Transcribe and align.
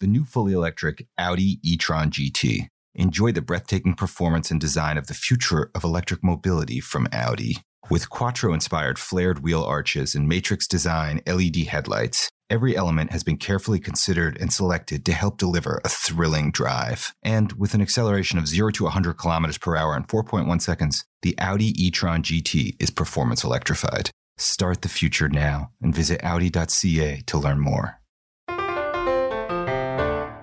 The 0.00 0.06
new 0.06 0.24
fully 0.24 0.54
electric 0.54 1.06
Audi 1.18 1.60
e-tron 1.62 2.10
GT. 2.10 2.68
Enjoy 2.94 3.32
the 3.32 3.42
breathtaking 3.42 3.92
performance 3.92 4.50
and 4.50 4.58
design 4.58 4.96
of 4.96 5.08
the 5.08 5.14
future 5.14 5.70
of 5.74 5.84
electric 5.84 6.24
mobility 6.24 6.80
from 6.80 7.06
Audi. 7.12 7.58
With 7.90 8.08
Quattro-inspired 8.08 8.98
flared 8.98 9.40
wheel 9.40 9.62
arches 9.62 10.14
and 10.14 10.26
matrix 10.26 10.66
design 10.66 11.20
LED 11.26 11.66
headlights, 11.66 12.30
every 12.48 12.78
element 12.78 13.12
has 13.12 13.22
been 13.22 13.36
carefully 13.36 13.78
considered 13.78 14.38
and 14.40 14.50
selected 14.50 15.04
to 15.04 15.12
help 15.12 15.36
deliver 15.36 15.82
a 15.84 15.90
thrilling 15.90 16.50
drive. 16.50 17.12
And 17.22 17.52
with 17.52 17.74
an 17.74 17.82
acceleration 17.82 18.38
of 18.38 18.48
0 18.48 18.70
to 18.70 18.84
100 18.84 19.18
kilometers 19.18 19.58
per 19.58 19.76
hour 19.76 19.94
in 19.94 20.04
4.1 20.04 20.62
seconds, 20.62 21.04
the 21.20 21.38
Audi 21.38 21.74
e-tron 21.76 22.22
GT 22.22 22.74
is 22.80 22.90
performance 22.90 23.44
electrified. 23.44 24.10
Start 24.38 24.80
the 24.80 24.88
future 24.88 25.28
now 25.28 25.72
and 25.82 25.94
visit 25.94 26.24
audi.ca 26.24 27.20
to 27.26 27.38
learn 27.38 27.60
more. 27.60 27.99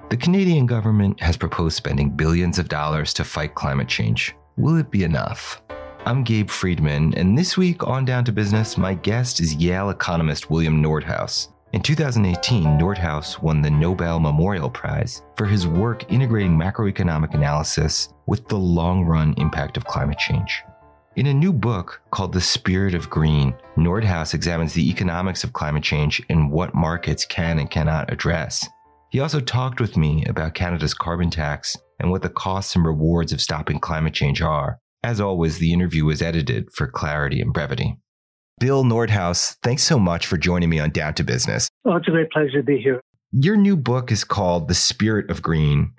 The 0.09 0.15
Canadian 0.15 0.67
government 0.67 1.19
has 1.19 1.35
proposed 1.35 1.75
spending 1.75 2.09
billions 2.09 2.59
of 2.59 2.69
dollars 2.69 3.13
to 3.15 3.25
fight 3.25 3.55
climate 3.55 3.89
change. 3.89 4.33
Will 4.55 4.77
it 4.77 4.89
be 4.89 5.03
enough? 5.03 5.61
I'm 6.05 6.23
Gabe 6.23 6.49
Friedman, 6.49 7.13
and 7.15 7.37
this 7.37 7.57
week 7.57 7.85
on 7.85 8.05
Down 8.05 8.23
to 8.23 8.31
Business, 8.31 8.77
my 8.77 8.93
guest 8.93 9.41
is 9.41 9.55
Yale 9.55 9.89
economist 9.89 10.49
William 10.49 10.81
Nordhaus. 10.81 11.49
In 11.73 11.81
2018, 11.81 12.79
Nordhaus 12.79 13.41
won 13.41 13.61
the 13.61 13.69
Nobel 13.69 14.21
Memorial 14.21 14.69
Prize 14.69 15.23
for 15.35 15.45
his 15.45 15.67
work 15.67 16.09
integrating 16.09 16.57
macroeconomic 16.57 17.33
analysis 17.33 18.13
with 18.27 18.47
the 18.47 18.57
long 18.57 19.03
run 19.03 19.33
impact 19.35 19.75
of 19.75 19.83
climate 19.83 20.17
change. 20.17 20.63
In 21.17 21.27
a 21.27 21.33
new 21.33 21.51
book 21.51 22.01
called 22.11 22.31
The 22.31 22.39
Spirit 22.39 22.93
of 22.93 23.09
Green, 23.09 23.53
Nordhaus 23.75 24.33
examines 24.33 24.71
the 24.71 24.89
economics 24.89 25.43
of 25.43 25.51
climate 25.51 25.83
change 25.83 26.23
and 26.29 26.49
what 26.49 26.73
markets 26.73 27.25
can 27.25 27.59
and 27.59 27.69
cannot 27.69 28.09
address. 28.09 28.69
He 29.09 29.19
also 29.19 29.39
talked 29.39 29.79
with 29.79 29.95
me 29.95 30.25
about 30.25 30.53
Canada's 30.53 30.93
carbon 30.93 31.29
tax 31.29 31.77
and 31.99 32.11
what 32.11 32.21
the 32.21 32.29
costs 32.29 32.75
and 32.75 32.85
rewards 32.85 33.31
of 33.31 33.41
stopping 33.41 33.79
climate 33.79 34.13
change 34.13 34.41
are. 34.41 34.79
As 35.03 35.21
always, 35.21 35.59
the 35.59 35.71
interview 35.71 36.05
was 36.05 36.21
edited 36.21 36.71
for 36.73 36.87
clarity 36.87 37.39
and 37.39 37.53
brevity. 37.53 37.97
Bill 38.59 38.83
Nordhaus, 38.83 39.55
thanks 39.63 39.83
so 39.83 39.99
much 39.99 40.25
for 40.25 40.37
joining 40.37 40.69
me 40.69 40.79
on 40.79 40.89
Down 40.89 41.13
to 41.15 41.23
Business. 41.23 41.69
Oh, 41.85 41.95
it's 41.95 42.07
a 42.07 42.11
great 42.11 42.31
pleasure 42.31 42.57
to 42.57 42.63
be 42.63 42.79
here. 42.79 43.01
Your 43.31 43.55
new 43.55 43.77
book 43.77 44.11
is 44.11 44.23
called 44.23 44.67
The 44.67 44.73
Spirit 44.73 45.29
of 45.29 45.41
Green. 45.41 45.93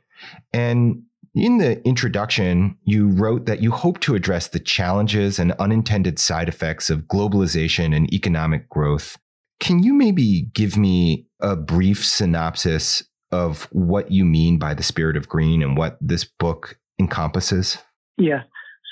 And 0.52 1.02
in 1.34 1.58
the 1.58 1.80
introduction, 1.86 2.76
you 2.82 3.08
wrote 3.08 3.46
that 3.46 3.62
you 3.62 3.70
hope 3.70 4.00
to 4.00 4.16
address 4.16 4.48
the 4.48 4.58
challenges 4.58 5.38
and 5.38 5.52
unintended 5.52 6.18
side 6.18 6.48
effects 6.48 6.90
of 6.90 7.02
globalization 7.02 7.94
and 7.94 8.12
economic 8.12 8.68
growth. 8.68 9.16
Can 9.60 9.82
you 9.82 9.94
maybe 9.94 10.48
give 10.52 10.76
me 10.76 11.27
a 11.40 11.56
brief 11.56 12.04
synopsis 12.04 13.02
of 13.30 13.64
what 13.72 14.10
you 14.10 14.24
mean 14.24 14.58
by 14.58 14.74
the 14.74 14.82
spirit 14.82 15.16
of 15.16 15.28
green 15.28 15.62
and 15.62 15.76
what 15.76 15.98
this 16.00 16.24
book 16.24 16.78
encompasses? 16.98 17.78
Yeah. 18.16 18.42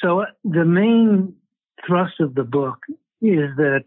So 0.02 0.24
the 0.44 0.64
main 0.64 1.34
thrust 1.86 2.20
of 2.20 2.34
the 2.34 2.44
book 2.44 2.78
is 3.22 3.50
that 3.56 3.84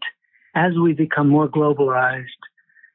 as 0.54 0.72
we 0.82 0.92
become 0.92 1.28
more 1.28 1.48
globalized, 1.48 2.26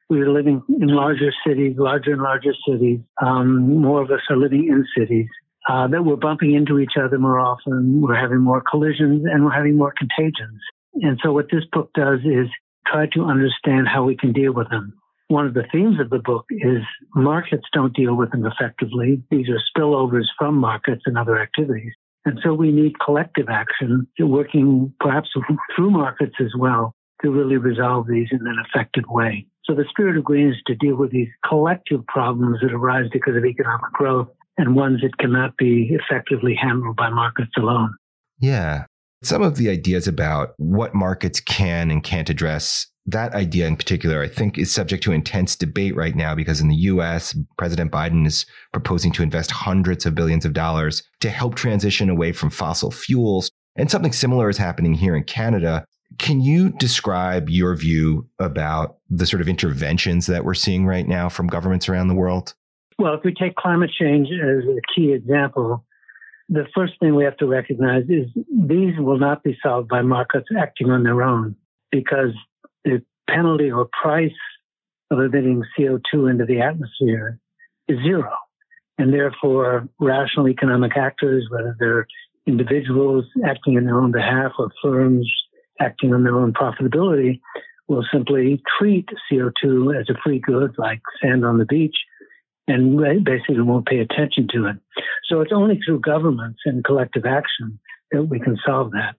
we're 0.08 0.30
living 0.30 0.62
in 0.68 0.88
larger 0.88 1.32
cities, 1.46 1.74
larger 1.78 2.12
and 2.12 2.22
larger 2.22 2.52
cities. 2.68 3.00
Um, 3.20 3.80
more 3.80 4.02
of 4.02 4.10
us 4.10 4.20
are 4.30 4.36
living 4.36 4.68
in 4.68 4.84
cities. 4.96 5.26
Uh, 5.68 5.88
that 5.88 6.04
we're 6.04 6.14
bumping 6.14 6.54
into 6.54 6.78
each 6.78 6.92
other 7.02 7.18
more 7.18 7.40
often. 7.40 8.00
We're 8.00 8.14
having 8.14 8.38
more 8.38 8.62
collisions 8.70 9.24
and 9.24 9.44
we're 9.44 9.50
having 9.50 9.76
more 9.76 9.92
contagions. 9.98 10.60
And 10.94 11.18
so 11.24 11.32
what 11.32 11.46
this 11.50 11.64
book 11.72 11.90
does 11.92 12.20
is 12.20 12.46
try 12.86 13.06
to 13.14 13.24
understand 13.24 13.88
how 13.88 14.04
we 14.04 14.16
can 14.16 14.32
deal 14.32 14.52
with 14.52 14.70
them. 14.70 14.94
One 15.28 15.46
of 15.46 15.54
the 15.54 15.64
themes 15.72 15.98
of 15.98 16.10
the 16.10 16.20
book 16.20 16.46
is 16.50 16.82
markets 17.14 17.64
don't 17.72 17.94
deal 17.94 18.14
with 18.14 18.30
them 18.30 18.46
effectively. 18.46 19.22
These 19.30 19.48
are 19.48 19.60
spillovers 19.76 20.26
from 20.38 20.56
markets 20.56 21.02
and 21.06 21.18
other 21.18 21.40
activities. 21.40 21.92
And 22.24 22.38
so 22.42 22.54
we 22.54 22.72
need 22.72 22.98
collective 23.04 23.48
action, 23.48 24.06
working 24.18 24.92
perhaps 25.00 25.30
through 25.76 25.90
markets 25.90 26.34
as 26.40 26.52
well 26.58 26.92
to 27.22 27.30
really 27.30 27.56
resolve 27.56 28.06
these 28.08 28.28
in 28.30 28.46
an 28.46 28.56
effective 28.68 29.04
way. 29.08 29.46
So 29.64 29.74
the 29.74 29.84
spirit 29.90 30.16
of 30.16 30.24
green 30.24 30.50
is 30.50 30.56
to 30.66 30.74
deal 30.74 30.96
with 30.96 31.10
these 31.10 31.28
collective 31.48 32.06
problems 32.06 32.60
that 32.62 32.72
arise 32.72 33.08
because 33.12 33.36
of 33.36 33.44
economic 33.44 33.92
growth 33.92 34.28
and 34.58 34.76
ones 34.76 35.00
that 35.02 35.18
cannot 35.18 35.56
be 35.56 35.90
effectively 35.90 36.54
handled 36.54 36.96
by 36.96 37.10
markets 37.10 37.52
alone. 37.56 37.94
Yeah. 38.38 38.84
Some 39.22 39.42
of 39.42 39.56
the 39.56 39.68
ideas 39.68 40.06
about 40.06 40.54
what 40.58 40.94
markets 40.94 41.40
can 41.40 41.90
and 41.90 42.02
can't 42.02 42.30
address 42.30 42.86
that 43.06 43.34
idea 43.34 43.66
in 43.66 43.76
particular, 43.76 44.22
I 44.22 44.28
think, 44.28 44.58
is 44.58 44.72
subject 44.72 45.02
to 45.04 45.12
intense 45.12 45.54
debate 45.54 45.94
right 45.94 46.14
now 46.14 46.34
because 46.34 46.60
in 46.60 46.68
the 46.68 46.76
US, 46.76 47.36
President 47.56 47.92
Biden 47.92 48.26
is 48.26 48.46
proposing 48.72 49.12
to 49.12 49.22
invest 49.22 49.50
hundreds 49.50 50.06
of 50.06 50.14
billions 50.14 50.44
of 50.44 50.52
dollars 50.52 51.02
to 51.20 51.30
help 51.30 51.54
transition 51.54 52.10
away 52.10 52.32
from 52.32 52.50
fossil 52.50 52.90
fuels. 52.90 53.50
And 53.76 53.90
something 53.90 54.12
similar 54.12 54.48
is 54.48 54.58
happening 54.58 54.94
here 54.94 55.14
in 55.14 55.24
Canada. 55.24 55.84
Can 56.18 56.40
you 56.40 56.70
describe 56.70 57.48
your 57.48 57.76
view 57.76 58.28
about 58.38 58.96
the 59.08 59.26
sort 59.26 59.40
of 59.40 59.48
interventions 59.48 60.26
that 60.26 60.44
we're 60.44 60.54
seeing 60.54 60.86
right 60.86 61.06
now 61.06 61.28
from 61.28 61.46
governments 61.46 61.88
around 61.88 62.08
the 62.08 62.14
world? 62.14 62.54
Well, 62.98 63.14
if 63.14 63.20
we 63.24 63.34
take 63.34 63.54
climate 63.56 63.90
change 63.96 64.28
as 64.32 64.64
a 64.64 64.80
key 64.94 65.12
example, 65.12 65.84
the 66.48 66.64
first 66.74 66.94
thing 67.00 67.14
we 67.14 67.24
have 67.24 67.36
to 67.38 67.46
recognize 67.46 68.04
is 68.08 68.26
these 68.50 68.94
will 68.98 69.18
not 69.18 69.42
be 69.42 69.56
solved 69.62 69.88
by 69.88 70.02
markets 70.02 70.46
acting 70.58 70.90
on 70.90 71.02
their 71.02 71.22
own 71.22 71.56
because 71.90 72.30
penalty 73.28 73.70
or 73.70 73.88
price 74.02 74.30
of 75.10 75.20
emitting 75.20 75.62
CO2 75.78 76.30
into 76.30 76.44
the 76.44 76.60
atmosphere 76.60 77.38
is 77.88 77.98
zero. 78.02 78.32
And 78.98 79.12
therefore, 79.12 79.88
rational 80.00 80.48
economic 80.48 80.96
actors, 80.96 81.46
whether 81.50 81.76
they're 81.78 82.06
individuals 82.46 83.24
acting 83.44 83.74
in 83.74 83.84
their 83.84 84.00
own 84.00 84.12
behalf 84.12 84.52
or 84.58 84.70
firms 84.82 85.30
acting 85.80 86.14
on 86.14 86.24
their 86.24 86.36
own 86.36 86.52
profitability, 86.52 87.40
will 87.88 88.04
simply 88.12 88.62
treat 88.78 89.08
CO2 89.30 90.00
as 90.00 90.08
a 90.08 90.18
free 90.24 90.40
good 90.40 90.74
like 90.78 91.00
sand 91.22 91.44
on 91.44 91.58
the 91.58 91.66
beach 91.66 91.96
and 92.68 92.98
basically 93.24 93.60
won't 93.60 93.86
pay 93.86 94.00
attention 94.00 94.48
to 94.52 94.66
it. 94.66 94.76
So 95.28 95.40
it's 95.40 95.52
only 95.52 95.78
through 95.84 96.00
governments 96.00 96.60
and 96.64 96.84
collective 96.84 97.24
action 97.24 97.78
that 98.10 98.24
we 98.24 98.40
can 98.40 98.56
solve 98.66 98.92
that. 98.92 99.14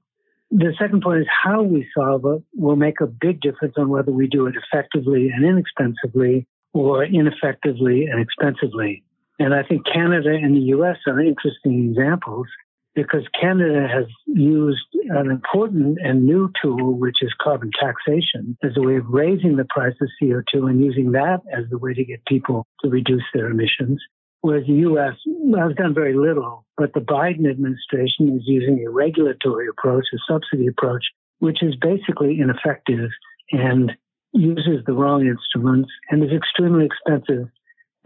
The 0.52 0.74
second 0.80 1.02
point 1.02 1.22
is 1.22 1.28
how 1.44 1.62
we 1.62 1.88
solve 1.96 2.26
it 2.26 2.42
will 2.56 2.78
make 2.78 3.02
a 3.02 3.08
big 3.08 3.42
difference 3.42 3.76
on 3.78 3.90
whether 3.90 4.12
we 4.12 4.28
do 4.28 4.48
it 4.48 4.56
effectively 4.56 5.30
and 5.30 5.46
inexpensively 5.46 6.48
or 6.74 7.04
ineffectively 7.04 8.06
and 8.06 8.22
expensively. 8.22 9.04
And 9.40 9.54
I 9.54 9.64
think 9.64 9.86
Canada 9.86 10.30
and 10.30 10.56
the 10.56 10.68
US 10.78 10.98
are 11.06 11.20
interesting 11.20 11.90
examples 11.90 12.48
because 12.96 13.28
Canada 13.40 13.88
has 13.88 14.06
used 14.26 14.88
an 15.10 15.30
important 15.30 16.00
and 16.04 16.26
new 16.26 16.52
tool, 16.60 16.98
which 16.98 17.18
is 17.22 17.32
carbon 17.40 17.70
taxation, 17.80 18.58
as 18.64 18.72
a 18.76 18.82
way 18.82 18.96
of 18.96 19.06
raising 19.08 19.56
the 19.56 19.68
price 19.70 19.94
of 20.02 20.10
CO2 20.20 20.68
and 20.68 20.84
using 20.84 21.12
that 21.12 21.42
as 21.56 21.66
the 21.70 21.78
way 21.78 21.94
to 21.94 22.04
get 22.04 22.26
people 22.26 22.66
to 22.84 22.90
reduce 22.90 23.24
their 23.36 23.52
emissions. 23.52 24.02
Whereas 24.42 24.66
the 24.68 24.74
U.S. 24.74 25.16
has 25.58 25.76
done 25.76 25.94
very 25.94 26.16
little, 26.16 26.66
but 26.78 26.94
the 26.94 27.00
Biden 27.00 27.50
administration 27.50 28.38
is 28.38 28.44
using 28.46 28.86
a 28.86 28.90
regulatory 28.90 29.68
approach, 29.68 30.06
a 30.14 30.18
subsidy 30.32 30.68
approach, 30.68 31.04
which 31.40 31.62
is 31.64 31.76
basically 31.82 32.40
ineffective 32.40 33.10
and 33.52 33.92
uses 34.34 34.86
the 34.86 34.94
wrong 34.94 35.26
instruments 35.26 35.90
and 36.10 36.24
is 36.24 36.32
extremely 36.32 36.86
expensive 36.86 37.48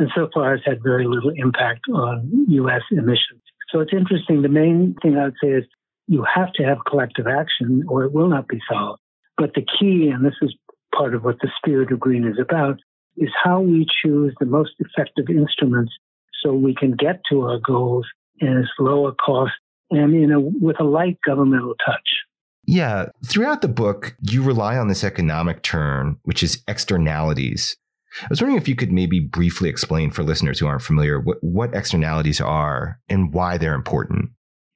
and 0.01 0.09
so 0.15 0.27
far 0.33 0.57
has 0.57 0.61
had 0.65 0.81
very 0.81 1.05
little 1.05 1.31
impact 1.35 1.81
on 1.93 2.45
U.S. 2.49 2.81
emissions. 2.89 3.43
So 3.69 3.81
it's 3.81 3.93
interesting. 3.93 4.41
The 4.41 4.49
main 4.49 4.95
thing 4.99 5.15
I 5.15 5.25
would 5.25 5.35
say 5.41 5.49
is 5.49 5.63
you 6.07 6.25
have 6.33 6.51
to 6.53 6.63
have 6.63 6.79
collective 6.89 7.27
action 7.27 7.83
or 7.87 8.03
it 8.03 8.11
will 8.11 8.27
not 8.27 8.47
be 8.47 8.59
solved. 8.67 8.99
But 9.37 9.53
the 9.53 9.61
key, 9.61 10.09
and 10.11 10.25
this 10.25 10.33
is 10.41 10.55
part 10.95 11.13
of 11.13 11.23
what 11.23 11.37
the 11.41 11.49
spirit 11.55 11.91
of 11.91 11.99
green 11.99 12.25
is 12.25 12.39
about, 12.41 12.79
is 13.15 13.29
how 13.43 13.61
we 13.61 13.85
choose 14.03 14.33
the 14.39 14.47
most 14.47 14.71
effective 14.79 15.29
instruments 15.29 15.93
so 16.43 16.53
we 16.53 16.75
can 16.75 16.91
get 16.91 17.21
to 17.31 17.41
our 17.41 17.59
goals 17.59 18.05
in 18.39 18.57
as 18.57 18.69
low 18.79 19.07
a 19.07 19.13
cost 19.13 19.53
and 19.89 20.15
in 20.15 20.31
a, 20.31 20.39
with 20.39 20.79
a 20.79 20.83
light 20.83 21.17
governmental 21.25 21.75
touch. 21.85 22.09
Yeah. 22.65 23.07
Throughout 23.25 23.61
the 23.61 23.67
book, 23.67 24.15
you 24.21 24.43
rely 24.43 24.77
on 24.77 24.87
this 24.87 25.03
economic 25.03 25.63
term, 25.63 26.19
which 26.23 26.43
is 26.43 26.61
externalities. 26.67 27.75
I 28.23 28.27
was 28.29 28.41
wondering 28.41 28.61
if 28.61 28.67
you 28.67 28.75
could 28.75 28.91
maybe 28.91 29.19
briefly 29.19 29.69
explain 29.69 30.11
for 30.11 30.23
listeners 30.23 30.59
who 30.59 30.67
aren't 30.67 30.81
familiar 30.81 31.19
what, 31.19 31.37
what 31.41 31.73
externalities 31.73 32.41
are 32.41 32.99
and 33.09 33.33
why 33.33 33.57
they're 33.57 33.73
important. 33.73 34.31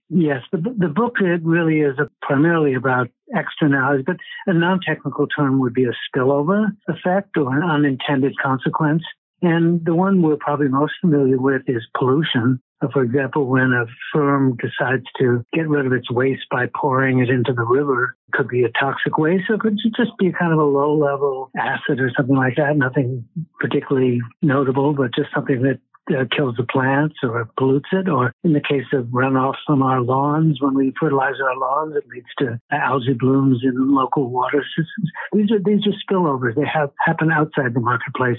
Yes, 0.10 0.42
the, 0.52 0.58
the 0.58 0.88
book 0.88 1.16
it 1.20 1.44
really 1.44 1.80
is 1.80 1.98
a, 2.00 2.10
primarily 2.22 2.76
about 2.76 3.10
externalities, 3.34 4.06
but 4.06 4.18
a 4.46 4.54
non-technical 4.54 5.28
term 5.28 5.60
would 5.60 5.74
be 5.74 5.86
a 5.86 5.94
spillover 6.18 6.68
effect 6.88 7.38
or 7.38 7.56
an 7.56 7.64
unintended 7.64 8.34
consequence. 8.42 9.04
And 9.45 9.86
the 9.86 9.94
one 9.94 10.24
we're 10.24 10.38
probably 10.38 10.69
most 10.69 10.94
familiar 11.00 11.38
with 11.38 11.62
is 11.68 11.86
pollution. 11.95 12.59
For 12.92 13.03
example, 13.03 13.45
when 13.45 13.74
a 13.74 13.86
firm 14.12 14.57
decides 14.57 15.06
to 15.19 15.45
get 15.53 15.69
rid 15.69 15.86
of 15.86 15.94
its 15.94 16.09
waste 16.09 16.45
by 16.50 16.65
pouring 16.75 17.19
it 17.19 17.30
into 17.30 17.53
the 17.53 17.63
river, 17.63 18.15
it 18.27 18.33
could 18.33 18.47
be 18.47 18.63
a 18.63 18.69
toxic 18.69 19.19
waste 19.19 19.44
or 19.50 19.56
it 19.56 19.62
could 19.62 19.77
just 19.95 20.18
be 20.18 20.31
kind 20.31 20.51
of 20.51 20.57
a 20.57 20.63
low 20.63 20.97
level 20.97 21.51
acid 21.56 22.00
or 22.00 22.12
something 22.18 22.36
like 22.36 22.56
that. 22.56 22.75
Nothing 22.75 23.24
particularly 23.59 24.19
notable, 24.42 24.94
but 24.94 25.13
just 25.13 25.30
something 25.31 25.62
that 25.62 25.80
uh, 26.09 26.25
kills 26.36 26.56
the 26.57 26.63
plants 26.63 27.15
or 27.21 27.47
pollutes 27.56 27.89
it. 27.92 28.09
Or 28.09 28.33
in 28.44 28.53
the 28.53 28.62
case 28.62 28.86
of 28.94 29.06
runoff 29.06 29.56
from 29.68 29.83
our 29.83 30.01
lawns, 30.01 30.59
when 30.59 30.74
we 30.74 30.92
fertilize 31.00 31.36
our 31.44 31.57
lawns, 31.57 31.95
it 31.95 32.07
leads 32.07 32.33
to 32.39 32.59
algae 32.71 33.13
blooms 33.13 33.62
in 33.63 33.94
local 33.94 34.30
water 34.30 34.63
systems. 34.75 35.12
These 35.33 35.51
are 35.51 35.59
these 35.63 35.86
are 35.86 35.94
spillovers. 36.01 36.56
They 36.56 36.65
have 36.65 36.89
happen 37.06 37.31
outside 37.31 37.75
the 37.75 37.80
marketplace. 37.80 38.38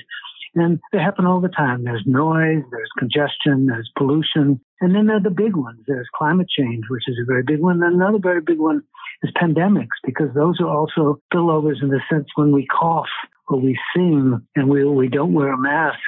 And 0.57 0.81
they 0.91 0.99
happen 0.99 1.27
all 1.27 1.41
the 1.41 1.49
time. 1.49 1.85
There's 1.85 2.03
noise, 2.07 2.63
there's 2.71 2.91
congestion, 2.99 3.67
there's 3.67 3.91
pollution. 3.97 4.59
And 4.81 4.95
then 4.95 5.07
there 5.07 5.17
are 5.17 5.23
the 5.23 5.31
big 5.31 5.55
ones. 5.55 5.81
There's 5.87 6.09
climate 6.17 6.49
change, 6.49 6.85
which 6.89 7.05
is 7.07 7.19
a 7.23 7.27
very 7.27 7.43
big 7.43 7.61
one. 7.61 7.83
And 7.83 7.97
another 7.97 8.19
very 8.19 8.41
big 8.41 8.59
one 8.59 8.83
is 9.23 9.31
pandemics, 9.41 10.01
because 10.05 10.35
those 10.35 10.59
are 10.61 10.69
also 10.69 11.21
spillovers 11.33 11.83
in 11.83 11.89
the 11.89 12.01
sense 12.11 12.27
when 12.37 12.53
we 12.53 12.67
cough 12.67 13.07
or 13.49 13.61
we 13.61 13.79
sing 13.95 14.41
and 14.57 14.69
we, 14.69 14.85
we 14.85 15.09
don't 15.09 15.35
wear 15.35 15.53
a 15.53 15.59
mask 15.59 15.99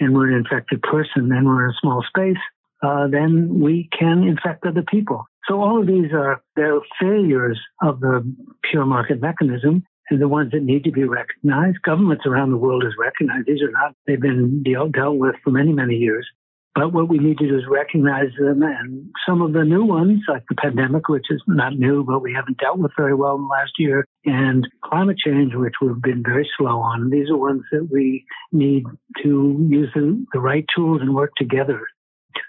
and 0.00 0.14
we're 0.14 0.28
an 0.28 0.38
infected 0.38 0.80
person 0.82 1.32
and 1.32 1.46
we're 1.46 1.64
in 1.64 1.70
a 1.70 1.78
small 1.80 2.04
space, 2.08 2.38
uh, 2.82 3.08
then 3.08 3.60
we 3.60 3.88
can 3.98 4.22
infect 4.22 4.64
other 4.64 4.84
people. 4.88 5.24
So 5.48 5.60
all 5.60 5.80
of 5.80 5.86
these 5.86 6.12
are 6.12 6.40
they're 6.54 6.78
failures 7.00 7.58
of 7.82 8.00
the 8.00 8.22
pure 8.70 8.86
market 8.86 9.20
mechanism 9.20 9.84
and 10.10 10.20
the 10.20 10.28
ones 10.28 10.52
that 10.52 10.62
need 10.62 10.84
to 10.84 10.92
be 10.92 11.04
recognized. 11.04 11.82
Governments 11.82 12.24
around 12.26 12.50
the 12.50 12.56
world 12.56 12.84
has 12.84 12.92
recognized 12.98 13.46
these 13.46 13.62
are 13.62 13.70
not, 13.70 13.94
they've 14.06 14.20
been 14.20 14.62
dealt, 14.62 14.92
dealt 14.92 15.18
with 15.18 15.34
for 15.44 15.50
many, 15.50 15.72
many 15.72 15.96
years. 15.96 16.26
But 16.74 16.92
what 16.92 17.08
we 17.08 17.18
need 17.18 17.38
to 17.38 17.48
do 17.48 17.56
is 17.56 17.64
recognize 17.68 18.28
them 18.38 18.62
and 18.62 19.10
some 19.26 19.42
of 19.42 19.52
the 19.52 19.64
new 19.64 19.84
ones, 19.84 20.20
like 20.28 20.44
the 20.48 20.54
pandemic, 20.54 21.08
which 21.08 21.26
is 21.28 21.42
not 21.48 21.76
new, 21.76 22.04
but 22.04 22.22
we 22.22 22.32
haven't 22.32 22.58
dealt 22.58 22.78
with 22.78 22.92
very 22.96 23.14
well 23.14 23.34
in 23.34 23.42
the 23.42 23.48
last 23.48 23.72
year, 23.78 24.06
and 24.24 24.64
climate 24.84 25.16
change, 25.18 25.54
which 25.54 25.74
we've 25.82 26.00
been 26.00 26.22
very 26.22 26.48
slow 26.56 26.78
on. 26.78 27.10
These 27.10 27.30
are 27.30 27.36
ones 27.36 27.62
that 27.72 27.88
we 27.90 28.24
need 28.52 28.84
to 29.24 29.66
use 29.68 29.90
the, 29.92 30.24
the 30.32 30.38
right 30.38 30.64
tools 30.76 31.00
and 31.00 31.16
work 31.16 31.32
together. 31.36 31.80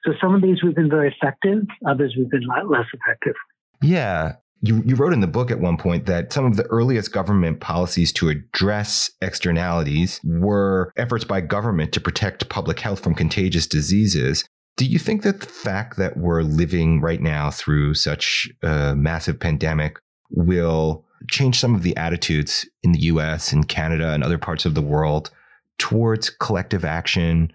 So 0.06 0.14
some 0.22 0.36
of 0.36 0.44
these 0.44 0.62
we've 0.64 0.76
been 0.76 0.92
very 0.92 1.12
effective, 1.12 1.64
others 1.88 2.14
we've 2.16 2.30
been 2.30 2.48
less 2.68 2.86
effective. 2.94 3.36
Yeah. 3.82 4.36
You, 4.62 4.82
you 4.86 4.96
wrote 4.96 5.14
in 5.14 5.22
the 5.22 5.28
book 5.28 5.52
at 5.52 5.60
one 5.60 5.78
point 5.78 6.06
that 6.08 6.34
some 6.34 6.46
of 6.46 6.58
the 6.58 6.66
earliest 6.66 7.14
government 7.14 7.62
policies 7.62 8.12
to 8.14 8.30
address 8.30 9.10
externalities 9.22 10.20
were 10.24 10.92
efforts 10.98 11.24
by 11.24 11.42
government 11.42 11.94
to 11.94 12.02
protect 12.02 12.50
public 12.50 12.80
health 12.80 13.02
from 13.02 13.16
contagious 13.16 13.68
diseases. 13.68 14.44
Do 14.76 14.86
you 14.86 15.00
think 15.00 15.24
that 15.24 15.40
the 15.40 15.46
fact 15.46 15.98
that 15.98 16.18
we're 16.18 16.42
living 16.42 17.00
right 17.00 17.22
now 17.22 17.52
through 17.52 17.94
such 17.94 18.50
a 18.62 18.96
massive 18.96 19.40
pandemic 19.40 19.98
will 20.32 21.06
change 21.30 21.60
some 21.60 21.76
of 21.76 21.84
the 21.84 21.96
attitudes 21.96 22.68
in 22.84 22.92
the 22.92 23.02
US 23.02 23.52
and 23.52 23.68
Canada 23.68 24.14
and 24.14 24.24
other 24.24 24.38
parts 24.38 24.66
of 24.66 24.76
the 24.76 24.82
world 24.82 25.32
towards 25.78 26.30
collective 26.30 26.86
action, 26.86 27.52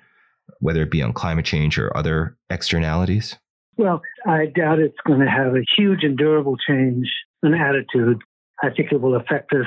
whether 0.60 0.82
it 0.82 0.90
be 0.90 1.02
on 1.02 1.12
climate 1.12 1.44
change 1.44 1.78
or 1.78 1.94
other 1.96 2.36
externalities? 2.50 3.36
Well, 3.76 4.02
I 4.26 4.46
doubt 4.46 4.78
it's 4.78 4.98
going 5.06 5.20
to 5.20 5.30
have 5.30 5.54
a 5.54 5.64
huge 5.76 6.04
and 6.04 6.16
durable 6.16 6.56
change 6.56 7.10
in 7.42 7.54
attitude. 7.54 8.22
I 8.62 8.70
think 8.70 8.92
it 8.92 9.00
will 9.00 9.16
affect 9.16 9.52
us 9.52 9.66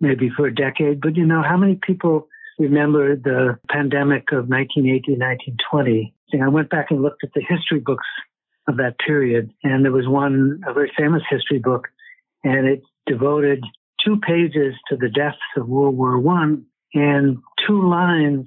maybe 0.00 0.30
for 0.36 0.46
a 0.46 0.54
decade. 0.54 1.00
But 1.00 1.16
you 1.16 1.26
know, 1.26 1.42
how 1.42 1.56
many 1.56 1.78
people 1.82 2.28
remember 2.58 3.16
the 3.16 3.58
pandemic 3.68 4.32
of 4.32 4.48
1918, 4.48 5.18
1920? 5.18 6.14
I 6.42 6.48
went 6.48 6.70
back 6.70 6.90
and 6.90 7.02
looked 7.02 7.24
at 7.24 7.30
the 7.34 7.42
history 7.46 7.80
books 7.80 8.06
of 8.68 8.76
that 8.76 8.98
period, 8.98 9.50
and 9.62 9.84
there 9.84 9.92
was 9.92 10.08
one, 10.08 10.60
a 10.66 10.72
very 10.72 10.92
famous 10.96 11.22
history 11.30 11.58
book, 11.58 11.88
and 12.44 12.66
it 12.66 12.82
devoted 13.06 13.64
two 14.04 14.18
pages 14.18 14.74
to 14.88 14.96
the 14.96 15.08
deaths 15.08 15.38
of 15.56 15.68
World 15.68 15.96
War 15.96 16.18
One 16.18 16.66
and 16.94 17.38
two 17.66 17.88
lines 17.88 18.46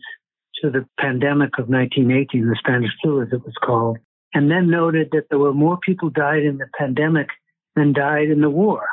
to 0.61 0.69
the 0.69 0.85
pandemic 0.99 1.57
of 1.57 1.69
1918, 1.69 2.47
the 2.47 2.55
Spanish 2.59 2.91
flu, 3.01 3.21
as 3.21 3.29
it 3.31 3.43
was 3.43 3.53
called 3.63 3.97
and 4.33 4.49
then 4.49 4.69
noted 4.69 5.09
that 5.11 5.25
there 5.29 5.39
were 5.39 5.53
more 5.53 5.77
people 5.77 6.09
died 6.09 6.43
in 6.43 6.57
the 6.57 6.67
pandemic 6.77 7.27
than 7.75 7.93
died 7.93 8.29
in 8.29 8.41
the 8.41 8.49
war. 8.49 8.87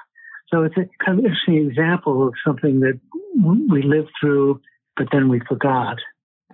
So 0.48 0.62
it's 0.62 0.76
a 0.76 0.88
kind 1.04 1.18
of 1.18 1.24
interesting 1.24 1.68
example 1.68 2.26
of 2.26 2.34
something 2.44 2.80
that 2.80 3.00
we 3.70 3.82
lived 3.82 4.10
through, 4.20 4.60
but 4.96 5.08
then 5.12 5.28
we 5.28 5.40
forgot. 5.48 5.96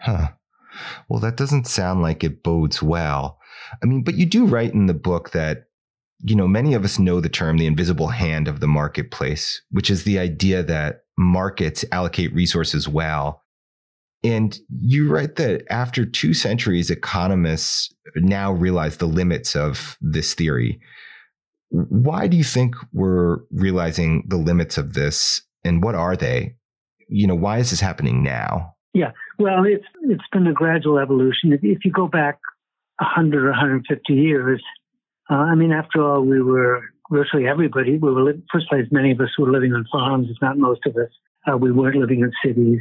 Huh. 0.00 0.28
Well, 1.08 1.20
that 1.20 1.36
doesn't 1.36 1.66
sound 1.66 2.00
like 2.00 2.24
it 2.24 2.42
bodes 2.42 2.82
well. 2.82 3.38
I 3.82 3.86
mean, 3.86 4.02
but 4.02 4.14
you 4.14 4.24
do 4.24 4.46
write 4.46 4.72
in 4.72 4.86
the 4.86 4.94
book 4.94 5.30
that, 5.32 5.64
you 6.24 6.34
know, 6.34 6.48
many 6.48 6.72
of 6.72 6.84
us 6.84 6.98
know 6.98 7.20
the 7.20 7.28
term 7.28 7.58
the 7.58 7.66
invisible 7.66 8.08
hand 8.08 8.48
of 8.48 8.60
the 8.60 8.66
marketplace, 8.66 9.60
which 9.70 9.90
is 9.90 10.04
the 10.04 10.18
idea 10.18 10.62
that 10.62 11.00
markets 11.18 11.84
allocate 11.92 12.34
resources 12.34 12.88
well 12.88 13.41
and 14.24 14.58
you 14.80 15.10
write 15.10 15.36
that 15.36 15.64
after 15.70 16.04
two 16.04 16.32
centuries, 16.32 16.90
economists 16.90 17.92
now 18.16 18.52
realize 18.52 18.98
the 18.98 19.06
limits 19.06 19.56
of 19.56 19.96
this 20.00 20.34
theory. 20.34 20.80
Why 21.70 22.28
do 22.28 22.36
you 22.36 22.44
think 22.44 22.76
we're 22.92 23.38
realizing 23.50 24.24
the 24.28 24.36
limits 24.36 24.78
of 24.78 24.94
this 24.94 25.42
and 25.64 25.82
what 25.82 25.94
are 25.94 26.16
they? 26.16 26.54
You 27.08 27.26
know, 27.26 27.34
why 27.34 27.58
is 27.58 27.70
this 27.70 27.80
happening 27.80 28.22
now? 28.22 28.74
Yeah, 28.94 29.12
well, 29.38 29.64
it's 29.64 29.86
it's 30.02 30.22
been 30.32 30.46
a 30.46 30.52
gradual 30.52 30.98
evolution. 30.98 31.52
If, 31.52 31.60
if 31.62 31.84
you 31.84 31.90
go 31.90 32.06
back 32.06 32.38
100 32.98 33.44
or 33.44 33.50
150 33.50 34.12
years, 34.12 34.62
uh, 35.30 35.34
I 35.34 35.54
mean, 35.54 35.72
after 35.72 36.02
all, 36.02 36.22
we 36.22 36.42
were 36.42 36.82
virtually 37.10 37.46
everybody. 37.46 37.96
We 37.96 38.12
were 38.12 38.34
first 38.52 38.68
place. 38.68 38.86
Many 38.90 39.12
of 39.12 39.20
us 39.20 39.30
were 39.38 39.50
living 39.50 39.72
on 39.72 39.86
farms, 39.90 40.28
if 40.30 40.36
not 40.42 40.58
most 40.58 40.80
of 40.86 40.94
us. 40.96 41.08
Uh, 41.50 41.56
we 41.56 41.72
weren't 41.72 41.96
living 41.96 42.20
in 42.20 42.30
cities. 42.44 42.80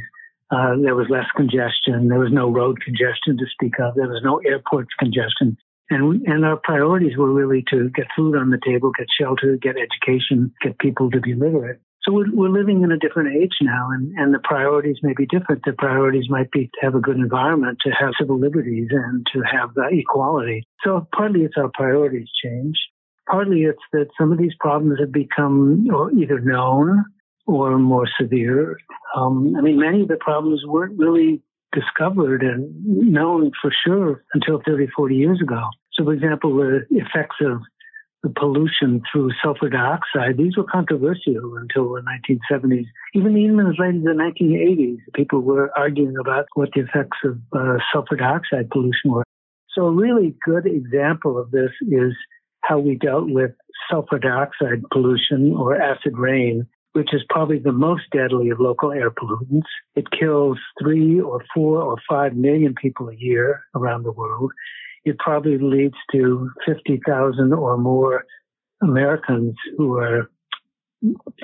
Uh, 0.52 0.76
there 0.82 0.94
was 0.94 1.06
less 1.08 1.24
congestion. 1.34 2.08
There 2.08 2.18
was 2.18 2.30
no 2.30 2.50
road 2.50 2.78
congestion 2.84 3.38
to 3.38 3.46
speak 3.50 3.80
of. 3.80 3.94
There 3.94 4.08
was 4.08 4.20
no 4.22 4.38
airport 4.44 4.88
congestion. 4.98 5.56
And, 5.88 6.08
we, 6.08 6.20
and 6.26 6.44
our 6.44 6.58
priorities 6.62 7.16
were 7.16 7.32
really 7.32 7.64
to 7.70 7.88
get 7.90 8.06
food 8.14 8.36
on 8.36 8.50
the 8.50 8.60
table, 8.64 8.92
get 8.96 9.06
shelter, 9.18 9.56
get 9.56 9.76
education, 9.76 10.52
get 10.60 10.78
people 10.78 11.10
to 11.10 11.20
be 11.20 11.34
literate. 11.34 11.80
So 12.02 12.12
we're, 12.12 12.34
we're 12.34 12.50
living 12.50 12.82
in 12.82 12.92
a 12.92 12.98
different 12.98 13.34
age 13.36 13.54
now, 13.62 13.88
and, 13.92 14.12
and 14.18 14.34
the 14.34 14.40
priorities 14.42 14.96
may 15.02 15.14
be 15.16 15.24
different. 15.24 15.62
The 15.64 15.72
priorities 15.72 16.28
might 16.28 16.50
be 16.50 16.66
to 16.66 16.80
have 16.82 16.94
a 16.94 17.00
good 17.00 17.16
environment, 17.16 17.78
to 17.86 17.90
have 17.90 18.12
civil 18.20 18.38
liberties, 18.38 18.88
and 18.90 19.26
to 19.32 19.40
have 19.42 19.70
uh, 19.78 19.86
equality. 19.90 20.66
So 20.84 21.06
partly 21.14 21.42
it's 21.42 21.54
our 21.56 21.70
priorities 21.72 22.28
change. 22.44 22.76
Partly 23.30 23.62
it's 23.62 23.82
that 23.92 24.08
some 24.20 24.32
of 24.32 24.38
these 24.38 24.54
problems 24.58 24.98
have 24.98 25.12
become 25.12 25.86
either 26.20 26.40
known 26.40 27.04
or 27.46 27.78
more 27.78 28.08
severe. 28.20 28.78
Um, 29.16 29.54
I 29.56 29.60
mean, 29.60 29.78
many 29.78 30.02
of 30.02 30.08
the 30.08 30.16
problems 30.16 30.62
weren't 30.66 30.98
really 30.98 31.42
discovered 31.72 32.42
and 32.42 32.70
known 32.84 33.50
for 33.60 33.72
sure 33.84 34.24
until 34.34 34.60
30, 34.64 34.88
40 34.94 35.14
years 35.14 35.40
ago. 35.40 35.62
So, 35.92 36.04
for 36.04 36.12
example, 36.12 36.56
the 36.56 36.86
effects 36.90 37.36
of 37.40 37.60
the 38.22 38.30
pollution 38.30 39.02
through 39.10 39.30
sulfur 39.42 39.68
dioxide, 39.68 40.36
these 40.36 40.56
were 40.56 40.64
controversial 40.64 41.56
until 41.56 41.92
the 41.92 42.02
1970s. 42.02 42.84
Even, 43.14 43.36
even 43.36 43.60
as 43.60 43.74
late 43.78 43.96
as 43.96 44.04
the 44.04 44.10
1980s, 44.10 44.98
people 45.14 45.40
were 45.40 45.70
arguing 45.76 46.16
about 46.20 46.46
what 46.54 46.70
the 46.74 46.82
effects 46.82 47.18
of 47.24 47.38
uh, 47.52 47.78
sulfur 47.92 48.16
dioxide 48.16 48.70
pollution 48.70 49.10
were. 49.10 49.24
So, 49.74 49.86
a 49.86 49.92
really 49.92 50.34
good 50.44 50.66
example 50.66 51.38
of 51.38 51.50
this 51.50 51.70
is 51.80 52.12
how 52.60 52.78
we 52.78 52.94
dealt 52.94 53.28
with 53.28 53.52
sulfur 53.90 54.18
dioxide 54.18 54.82
pollution 54.92 55.54
or 55.56 55.74
acid 55.80 56.16
rain 56.16 56.66
which 56.92 57.14
is 57.14 57.22
probably 57.30 57.58
the 57.58 57.72
most 57.72 58.02
deadly 58.12 58.50
of 58.50 58.60
local 58.60 58.92
air 58.92 59.10
pollutants. 59.10 59.68
It 59.94 60.10
kills 60.10 60.58
three 60.80 61.20
or 61.20 61.42
four 61.54 61.80
or 61.82 61.96
five 62.08 62.34
million 62.34 62.74
people 62.74 63.08
a 63.08 63.16
year 63.16 63.62
around 63.74 64.02
the 64.02 64.12
world. 64.12 64.52
It 65.04 65.18
probably 65.18 65.58
leads 65.58 65.96
to 66.12 66.50
50,000 66.66 67.52
or 67.52 67.76
more 67.78 68.24
Americans 68.82 69.54
who 69.76 69.96
are 69.98 70.30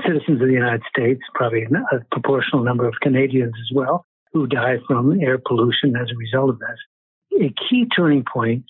citizens 0.05 0.40
of 0.40 0.49
the 0.49 0.55
United 0.55 0.83
States, 0.88 1.21
probably 1.35 1.64
a 1.64 1.99
proportional 2.12 2.62
number 2.62 2.87
of 2.87 2.95
Canadians 3.02 3.55
as 3.61 3.75
well, 3.75 4.07
who 4.33 4.47
die 4.47 4.76
from 4.87 5.21
air 5.21 5.38
pollution 5.38 5.97
as 5.97 6.09
a 6.12 6.17
result 6.17 6.50
of 6.50 6.59
this. 6.59 7.40
A 7.40 7.55
key 7.69 7.87
turning 7.97 8.25
point 8.25 8.64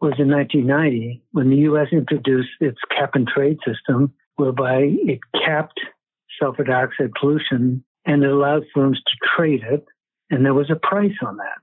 was 0.00 0.14
in 0.18 0.30
1990 0.30 1.22
when 1.32 1.50
the 1.50 1.56
U.S. 1.56 1.88
introduced 1.92 2.48
its 2.60 2.78
cap 2.96 3.10
and 3.14 3.28
trade 3.28 3.58
system, 3.66 4.14
whereby 4.36 4.84
it 4.84 5.20
capped 5.34 5.80
sulfur 6.40 6.64
dioxide 6.64 7.12
pollution 7.18 7.84
and 8.06 8.24
it 8.24 8.30
allowed 8.30 8.64
firms 8.74 9.00
to 9.06 9.28
trade 9.36 9.62
it 9.68 9.84
and 10.30 10.44
there 10.44 10.54
was 10.54 10.70
a 10.70 10.76
price 10.76 11.16
on 11.24 11.36
that. 11.36 11.58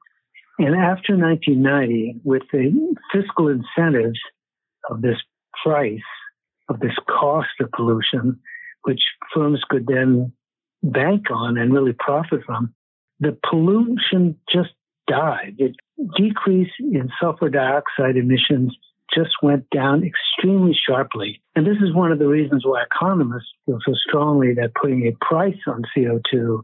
And 0.60 0.76
after 0.76 1.16
1990, 1.16 2.22
with 2.24 2.44
the 2.52 2.96
fiscal 3.14 3.48
incentives 3.48 4.20
of 4.90 5.02
this 5.02 5.18
price, 5.64 6.00
of 6.70 6.80
this 6.80 6.96
cost 7.08 7.50
of 7.60 7.72
pollution, 7.72 8.40
which 8.84 9.02
firms 9.34 9.62
could 9.70 9.88
then 9.88 10.34
bank 10.84 11.32
on 11.32 11.58
and 11.58 11.74
really 11.74 11.94
profit 11.94 12.42
from, 12.46 12.74
the 13.20 13.38
pollution 13.50 14.38
just 14.52 14.70
died. 15.08 15.56
The 15.58 15.74
decrease 16.18 16.72
in 16.80 17.10
sulfur 17.20 17.50
dioxide 17.50 18.18
emissions 18.18 18.76
just 19.14 19.32
went 19.42 19.70
down 19.70 20.04
extremely 20.04 20.76
sharply. 20.88 21.42
And 21.56 21.66
this 21.66 21.78
is 21.82 21.94
one 21.94 22.12
of 22.12 22.20
the 22.20 22.28
reasons 22.28 22.64
why 22.66 22.84
economists 22.84 23.50
feel 23.66 23.80
so 23.86 23.94
strongly 24.08 24.54
that 24.56 24.74
putting 24.80 25.08
a 25.08 25.26
price 25.26 25.58
on 25.68 25.84
CO2 25.96 26.62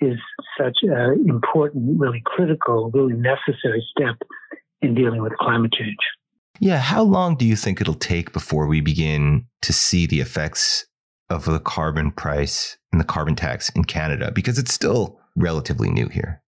is 0.00 0.18
such 0.58 0.78
an 0.82 1.26
important, 1.28 2.00
really 2.00 2.22
critical, 2.24 2.90
really 2.92 3.14
necessary 3.14 3.84
step 3.90 4.16
in 4.82 4.94
dealing 4.94 5.22
with 5.22 5.32
climate 5.38 5.72
change. 5.72 5.96
Yeah. 6.60 6.78
How 6.78 7.02
long 7.02 7.36
do 7.36 7.44
you 7.44 7.56
think 7.56 7.80
it'll 7.80 7.94
take 7.94 8.32
before 8.32 8.66
we 8.66 8.80
begin 8.80 9.46
to 9.62 9.72
see 9.72 10.06
the 10.06 10.20
effects 10.20 10.86
of 11.30 11.44
the 11.46 11.58
carbon 11.58 12.12
price 12.12 12.76
and 12.92 13.00
the 13.00 13.04
carbon 13.04 13.34
tax 13.34 13.70
in 13.70 13.84
Canada? 13.84 14.30
Because 14.32 14.58
it's 14.58 14.72
still 14.72 15.18
relatively 15.36 15.90
new 15.90 16.08
here. 16.08 16.42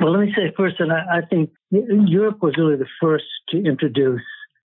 Well, 0.00 0.12
let 0.12 0.20
me 0.20 0.32
say 0.34 0.52
first 0.56 0.76
that 0.78 0.90
I, 0.90 1.18
I 1.18 1.20
think 1.26 1.50
Europe 1.70 2.42
was 2.42 2.56
really 2.58 2.76
the 2.76 2.88
first 3.00 3.24
to 3.50 3.64
introduce 3.64 4.22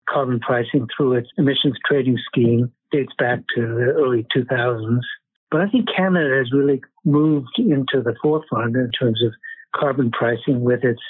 carbon 0.09 0.39
pricing 0.39 0.87
through 0.95 1.13
its 1.13 1.29
emissions 1.37 1.77
trading 1.85 2.17
scheme, 2.27 2.71
dates 2.91 3.13
back 3.17 3.39
to 3.55 3.61
the 3.61 3.93
early 3.95 4.25
2000s. 4.35 4.99
But 5.51 5.61
I 5.61 5.69
think 5.69 5.87
Canada 5.95 6.37
has 6.37 6.51
really 6.51 6.81
moved 7.03 7.57
into 7.57 8.01
the 8.03 8.15
forefront 8.21 8.75
in 8.75 8.91
terms 8.91 9.23
of 9.23 9.31
carbon 9.75 10.11
pricing 10.11 10.61
with 10.61 10.83
its 10.83 11.01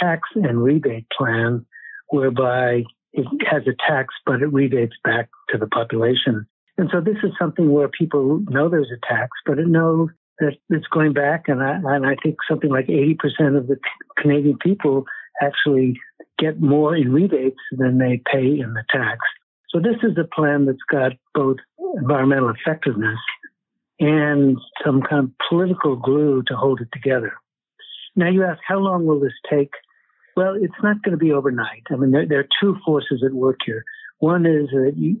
tax 0.00 0.28
and 0.34 0.62
rebate 0.62 1.06
plan, 1.16 1.64
whereby 2.08 2.84
it 3.12 3.26
has 3.50 3.62
a 3.66 3.76
tax, 3.86 4.14
but 4.26 4.42
it 4.42 4.52
rebates 4.52 4.96
back 5.04 5.28
to 5.50 5.58
the 5.58 5.66
population. 5.66 6.46
And 6.78 6.88
so 6.92 7.00
this 7.00 7.18
is 7.22 7.32
something 7.38 7.70
where 7.70 7.88
people 7.88 8.42
know 8.48 8.68
there's 8.68 8.90
a 8.90 9.06
tax, 9.06 9.30
but 9.44 9.58
it 9.58 9.66
know 9.66 10.08
that 10.38 10.56
it's 10.70 10.86
going 10.86 11.12
back. 11.12 11.44
And 11.46 11.62
I, 11.62 11.76
and 11.76 12.06
I 12.06 12.16
think 12.22 12.36
something 12.48 12.70
like 12.70 12.86
80% 12.86 13.56
of 13.56 13.66
the 13.68 13.76
Canadian 14.18 14.56
people 14.58 15.04
actually 15.42 16.00
get 16.42 16.60
more 16.60 16.96
in 16.96 17.12
rebates 17.12 17.60
than 17.70 17.98
they 17.98 18.20
pay 18.30 18.46
in 18.62 18.74
the 18.74 18.84
tax. 18.90 19.18
So 19.70 19.78
this 19.78 19.96
is 20.02 20.18
a 20.18 20.34
plan 20.34 20.66
that's 20.66 20.86
got 20.90 21.12
both 21.34 21.58
environmental 21.96 22.50
effectiveness 22.50 23.18
and 24.00 24.58
some 24.84 25.02
kind 25.02 25.24
of 25.26 25.30
political 25.48 25.96
glue 25.96 26.42
to 26.48 26.56
hold 26.56 26.80
it 26.80 26.88
together. 26.92 27.32
Now 28.16 28.28
you 28.28 28.44
ask, 28.44 28.60
how 28.66 28.78
long 28.78 29.06
will 29.06 29.20
this 29.20 29.32
take? 29.48 29.70
Well, 30.36 30.54
it's 30.60 30.82
not 30.82 31.02
going 31.02 31.12
to 31.12 31.24
be 31.24 31.32
overnight. 31.32 31.84
I 31.90 31.96
mean, 31.96 32.10
there, 32.10 32.26
there 32.26 32.40
are 32.40 32.48
two 32.60 32.76
forces 32.84 33.22
at 33.24 33.32
work 33.32 33.60
here. 33.64 33.84
One 34.18 34.44
is 34.44 34.68
that, 34.72 34.94
you, 34.96 35.20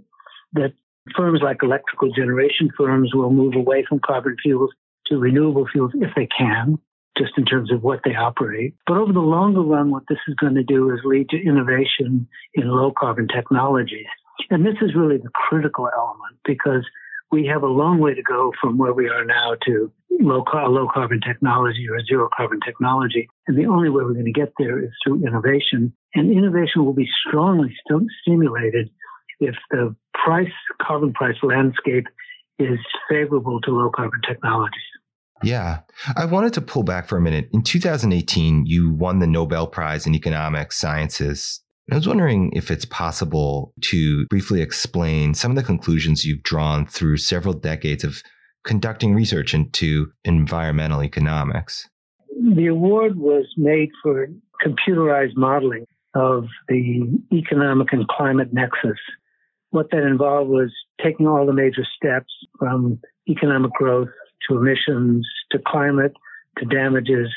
that 0.54 0.72
firms 1.16 1.40
like 1.42 1.58
electrical 1.62 2.10
generation 2.12 2.70
firms 2.76 3.14
will 3.14 3.30
move 3.30 3.54
away 3.54 3.84
from 3.88 4.00
carbon 4.04 4.36
fuels 4.42 4.70
to 5.06 5.18
renewable 5.18 5.66
fuels 5.70 5.92
if 5.94 6.10
they 6.16 6.26
can, 6.26 6.78
just 7.16 7.32
in 7.36 7.44
terms 7.44 7.72
of 7.72 7.82
what 7.82 8.00
they 8.04 8.14
operate. 8.14 8.74
But 8.86 8.96
over 8.96 9.12
the 9.12 9.20
longer 9.20 9.60
run, 9.60 9.90
what 9.90 10.04
this 10.08 10.18
is 10.28 10.34
going 10.34 10.54
to 10.54 10.62
do 10.62 10.92
is 10.92 11.00
lead 11.04 11.28
to 11.30 11.36
innovation 11.36 12.26
in 12.54 12.68
low 12.68 12.92
carbon 12.96 13.28
technologies. 13.28 14.06
And 14.50 14.64
this 14.64 14.76
is 14.80 14.94
really 14.94 15.18
the 15.18 15.30
critical 15.34 15.88
element 15.94 16.38
because 16.44 16.86
we 17.30 17.46
have 17.46 17.62
a 17.62 17.66
long 17.66 17.98
way 17.98 18.14
to 18.14 18.22
go 18.22 18.52
from 18.60 18.78
where 18.78 18.92
we 18.92 19.08
are 19.08 19.24
now 19.24 19.56
to 19.66 19.90
low, 20.20 20.44
low 20.52 20.88
carbon 20.92 21.20
technology 21.20 21.86
or 21.90 22.00
zero 22.04 22.28
carbon 22.36 22.60
technology. 22.64 23.28
And 23.46 23.56
the 23.56 23.66
only 23.66 23.88
way 23.88 24.04
we're 24.04 24.12
going 24.12 24.26
to 24.26 24.32
get 24.32 24.52
there 24.58 24.78
is 24.82 24.90
through 25.02 25.26
innovation. 25.26 25.92
And 26.14 26.30
innovation 26.30 26.84
will 26.84 26.92
be 26.92 27.08
strongly 27.26 27.74
stimulated 28.22 28.90
if 29.40 29.54
the 29.70 29.94
price, 30.14 30.52
carbon 30.80 31.12
price 31.12 31.36
landscape 31.42 32.06
is 32.58 32.78
favorable 33.08 33.60
to 33.62 33.70
low 33.70 33.90
carbon 33.90 34.20
technologies. 34.26 34.80
Yeah. 35.42 35.80
I 36.16 36.24
wanted 36.24 36.52
to 36.54 36.60
pull 36.60 36.82
back 36.82 37.08
for 37.08 37.16
a 37.16 37.20
minute. 37.20 37.48
In 37.52 37.62
2018, 37.62 38.66
you 38.66 38.92
won 38.92 39.18
the 39.18 39.26
Nobel 39.26 39.66
Prize 39.66 40.06
in 40.06 40.14
Economics 40.14 40.78
Sciences 40.78 41.62
I 41.90 41.96
was 41.96 42.06
wondering 42.06 42.52
if 42.52 42.70
it's 42.70 42.84
possible 42.84 43.74
to 43.82 44.26
briefly 44.28 44.62
explain 44.62 45.34
some 45.34 45.50
of 45.50 45.56
the 45.56 45.62
conclusions 45.64 46.24
you've 46.24 46.42
drawn 46.42 46.86
through 46.86 47.16
several 47.16 47.54
decades 47.54 48.04
of 48.04 48.22
conducting 48.64 49.14
research 49.14 49.52
into 49.52 50.12
environmental 50.24 51.02
economics. 51.02 51.88
The 52.54 52.68
award 52.68 53.18
was 53.18 53.46
made 53.56 53.90
for 54.02 54.28
computerized 54.64 55.36
modeling 55.36 55.86
of 56.14 56.46
the 56.68 57.18
economic 57.32 57.88
and 57.92 58.06
climate 58.06 58.52
nexus. 58.52 58.98
What 59.70 59.90
that 59.90 60.06
involved 60.06 60.50
was 60.50 60.72
taking 61.02 61.26
all 61.26 61.44
the 61.46 61.52
major 61.52 61.84
steps 61.96 62.32
from 62.58 63.00
economic 63.28 63.72
growth 63.72 64.10
to 64.48 64.56
emissions 64.56 65.26
to 65.50 65.58
climate 65.66 66.14
to 66.58 66.64
damages 66.66 67.28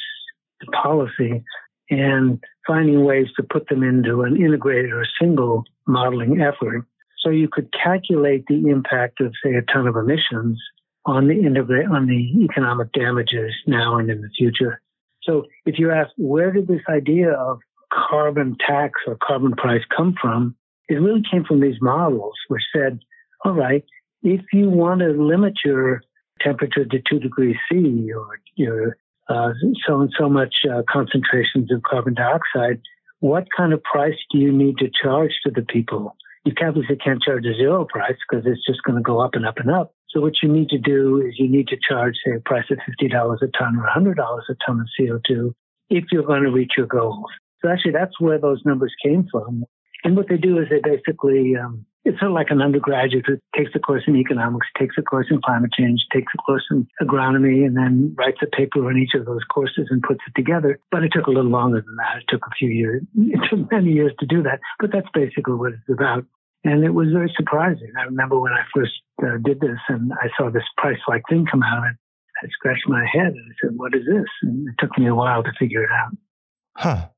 to 0.61 0.71
policy 0.71 1.43
and 1.89 2.43
finding 2.65 3.03
ways 3.03 3.27
to 3.35 3.43
put 3.43 3.67
them 3.69 3.83
into 3.83 4.23
an 4.23 4.35
integrated 4.37 4.91
or 4.91 5.05
single 5.19 5.63
modeling 5.87 6.41
effort. 6.41 6.85
So 7.19 7.29
you 7.29 7.47
could 7.51 7.73
calculate 7.73 8.45
the 8.47 8.69
impact 8.69 9.21
of, 9.21 9.33
say, 9.43 9.53
a 9.55 9.61
ton 9.61 9.87
of 9.87 9.95
emissions 9.95 10.61
on 11.05 11.27
the 11.27 11.39
integrate 11.39 11.87
on 11.87 12.07
the 12.07 12.43
economic 12.43 12.91
damages 12.93 13.53
now 13.67 13.97
and 13.97 14.09
in 14.09 14.21
the 14.21 14.29
future. 14.37 14.81
So 15.23 15.45
if 15.65 15.79
you 15.79 15.91
ask 15.91 16.09
where 16.17 16.51
did 16.51 16.67
this 16.67 16.81
idea 16.89 17.31
of 17.31 17.59
carbon 17.93 18.57
tax 18.65 18.93
or 19.07 19.17
carbon 19.21 19.53
price 19.53 19.83
come 19.95 20.15
from, 20.19 20.55
it 20.87 20.95
really 20.95 21.23
came 21.29 21.43
from 21.45 21.61
these 21.61 21.77
models 21.81 22.33
which 22.47 22.63
said, 22.75 22.99
all 23.43 23.53
right, 23.53 23.83
if 24.23 24.41
you 24.53 24.69
want 24.69 25.01
to 25.01 25.09
limit 25.09 25.53
your 25.63 26.01
temperature 26.41 26.85
to 26.85 27.01
two 27.09 27.19
degrees 27.19 27.55
C 27.71 28.11
or 28.13 28.39
your 28.55 28.97
uh, 29.27 29.53
so 29.87 30.01
and 30.01 30.13
so 30.17 30.29
much 30.29 30.53
uh, 30.71 30.83
concentrations 30.89 31.71
of 31.71 31.81
carbon 31.83 32.13
dioxide, 32.13 32.79
what 33.19 33.47
kind 33.55 33.73
of 33.73 33.81
price 33.83 34.17
do 34.31 34.37
you 34.37 34.51
need 34.51 34.77
to 34.77 34.89
charge 35.01 35.31
to 35.43 35.51
the 35.51 35.63
people? 35.63 36.15
You 36.43 36.53
obviously 36.61 36.95
can't 36.97 37.21
charge 37.23 37.43
a 37.45 37.55
zero 37.55 37.85
price 37.85 38.17
because 38.29 38.45
it's 38.45 38.63
just 38.67 38.83
going 38.83 38.97
to 38.97 39.01
go 39.01 39.19
up 39.19 39.33
and 39.33 39.45
up 39.45 39.57
and 39.57 39.71
up. 39.71 39.95
So 40.09 40.21
what 40.21 40.33
you 40.43 40.49
need 40.49 40.69
to 40.69 40.77
do 40.77 41.21
is 41.21 41.33
you 41.39 41.49
need 41.49 41.67
to 41.69 41.77
charge, 41.89 42.15
say, 42.23 42.35
a 42.35 42.39
price 42.39 42.65
of 42.69 42.77
$50 43.01 43.35
a 43.41 43.47
ton 43.57 43.77
or 43.77 43.87
$100 43.87 44.15
a 44.15 44.55
ton 44.65 44.79
of 44.79 44.87
CO2 44.99 45.53
if 45.89 46.05
you're 46.11 46.23
going 46.23 46.43
to 46.43 46.51
reach 46.51 46.73
your 46.77 46.85
goals. 46.85 47.25
So 47.61 47.69
actually, 47.69 47.93
that's 47.93 48.19
where 48.19 48.39
those 48.39 48.61
numbers 48.63 48.93
came 49.03 49.27
from. 49.31 49.65
And 50.03 50.15
what 50.15 50.29
they 50.29 50.37
do 50.37 50.59
is 50.59 50.67
they 50.69 50.81
basically 50.83 51.55
um, 51.55 51.85
it's 52.05 52.19
sort 52.19 52.29
of 52.29 52.35
like 52.35 52.51
an 52.51 52.61
undergraduate 52.61 53.25
who 53.25 53.37
takes 53.57 53.71
a 53.73 53.79
course 53.79 54.03
in 54.05 54.15
economics, 54.15 54.67
takes 54.77 54.95
a 54.97 55.01
course 55.01 55.25
in 55.31 55.41
climate 55.41 55.71
change, 55.73 56.05
takes 56.13 56.31
a 56.35 56.37
course 56.37 56.63
in 56.69 56.87
agronomy, 57.01 57.65
and 57.65 57.75
then 57.75 58.13
writes 58.15 58.37
a 58.43 58.55
paper 58.55 58.87
on 58.87 58.95
each 58.95 59.15
of 59.15 59.25
those 59.25 59.43
courses 59.51 59.87
and 59.89 60.03
puts 60.03 60.19
it 60.27 60.33
together. 60.35 60.79
But 60.91 61.03
it 61.03 61.11
took 61.11 61.25
a 61.25 61.31
little 61.31 61.49
longer 61.49 61.81
than 61.81 61.95
that. 61.95 62.21
It 62.21 62.25
took 62.29 62.45
a 62.45 62.55
few 62.57 62.69
years, 62.69 63.01
it 63.17 63.39
took 63.49 63.71
many 63.71 63.91
years 63.91 64.13
to 64.19 64.27
do 64.27 64.43
that. 64.43 64.59
But 64.79 64.91
that's 64.93 65.09
basically 65.15 65.55
what 65.55 65.73
it's 65.73 65.89
about. 65.91 66.25
And 66.63 66.83
it 66.83 66.93
was 66.93 67.09
very 67.11 67.33
surprising. 67.35 67.91
I 67.99 68.03
remember 68.03 68.39
when 68.39 68.53
I 68.53 68.61
first 68.73 68.93
uh, 69.23 69.37
did 69.43 69.59
this 69.59 69.77
and 69.87 70.11
I 70.13 70.29
saw 70.37 70.49
this 70.51 70.63
price 70.77 70.97
like 71.07 71.23
thing 71.29 71.45
come 71.49 71.63
out 71.63 71.85
and 71.85 71.95
I 72.41 72.47
scratched 72.49 72.87
my 72.87 73.05
head 73.11 73.33
and 73.33 73.51
I 73.51 73.53
said, 73.61 73.77
what 73.77 73.95
is 73.95 74.01
this? 74.07 74.25
And 74.43 74.67
it 74.67 74.75
took 74.79 74.97
me 74.97 75.07
a 75.07 75.15
while 75.15 75.43
to 75.43 75.51
figure 75.59 75.83
it 75.83 75.91
out. 75.91 76.17
Huh. 76.75 77.09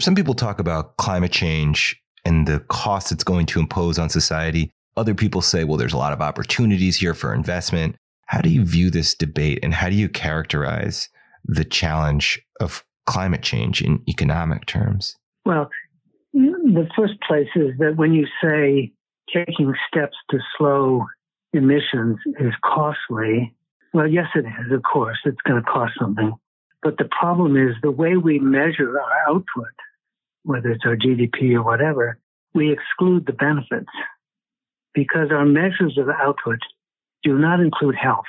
Some 0.00 0.14
people 0.14 0.34
talk 0.34 0.58
about 0.58 0.96
climate 0.96 1.32
change 1.32 2.01
and 2.24 2.46
the 2.46 2.60
cost 2.68 3.12
it's 3.12 3.24
going 3.24 3.46
to 3.46 3.60
impose 3.60 3.98
on 3.98 4.08
society. 4.08 4.70
Other 4.96 5.14
people 5.14 5.42
say, 5.42 5.64
well, 5.64 5.76
there's 5.76 5.92
a 5.92 5.98
lot 5.98 6.12
of 6.12 6.20
opportunities 6.20 6.96
here 6.96 7.14
for 7.14 7.34
investment. 7.34 7.96
How 8.26 8.40
do 8.40 8.50
you 8.50 8.64
view 8.64 8.90
this 8.90 9.14
debate 9.14 9.60
and 9.62 9.74
how 9.74 9.88
do 9.88 9.94
you 9.94 10.08
characterize 10.08 11.08
the 11.44 11.64
challenge 11.64 12.40
of 12.60 12.84
climate 13.06 13.42
change 13.42 13.82
in 13.82 14.02
economic 14.08 14.66
terms? 14.66 15.16
Well, 15.44 15.70
the 16.32 16.88
first 16.96 17.14
place 17.26 17.48
is 17.56 17.72
that 17.78 17.96
when 17.96 18.12
you 18.12 18.26
say 18.42 18.92
taking 19.32 19.74
steps 19.88 20.16
to 20.30 20.38
slow 20.56 21.04
emissions 21.52 22.18
is 22.40 22.52
costly, 22.64 23.54
well, 23.92 24.06
yes, 24.06 24.26
it 24.34 24.46
is, 24.46 24.72
of 24.72 24.82
course, 24.82 25.18
it's 25.24 25.40
going 25.46 25.62
to 25.62 25.70
cost 25.70 25.92
something. 26.00 26.32
But 26.82 26.96
the 26.98 27.08
problem 27.20 27.56
is 27.56 27.76
the 27.82 27.90
way 27.90 28.16
we 28.16 28.38
measure 28.38 28.98
our 28.98 29.12
output 29.28 29.74
whether 30.44 30.70
it's 30.70 30.84
our 30.84 30.96
GDP 30.96 31.54
or 31.54 31.62
whatever, 31.62 32.18
we 32.54 32.72
exclude 32.72 33.26
the 33.26 33.32
benefits 33.32 33.90
because 34.94 35.30
our 35.30 35.46
measures 35.46 35.98
of 35.98 36.08
output 36.08 36.58
do 37.22 37.38
not 37.38 37.60
include 37.60 37.94
health. 37.94 38.26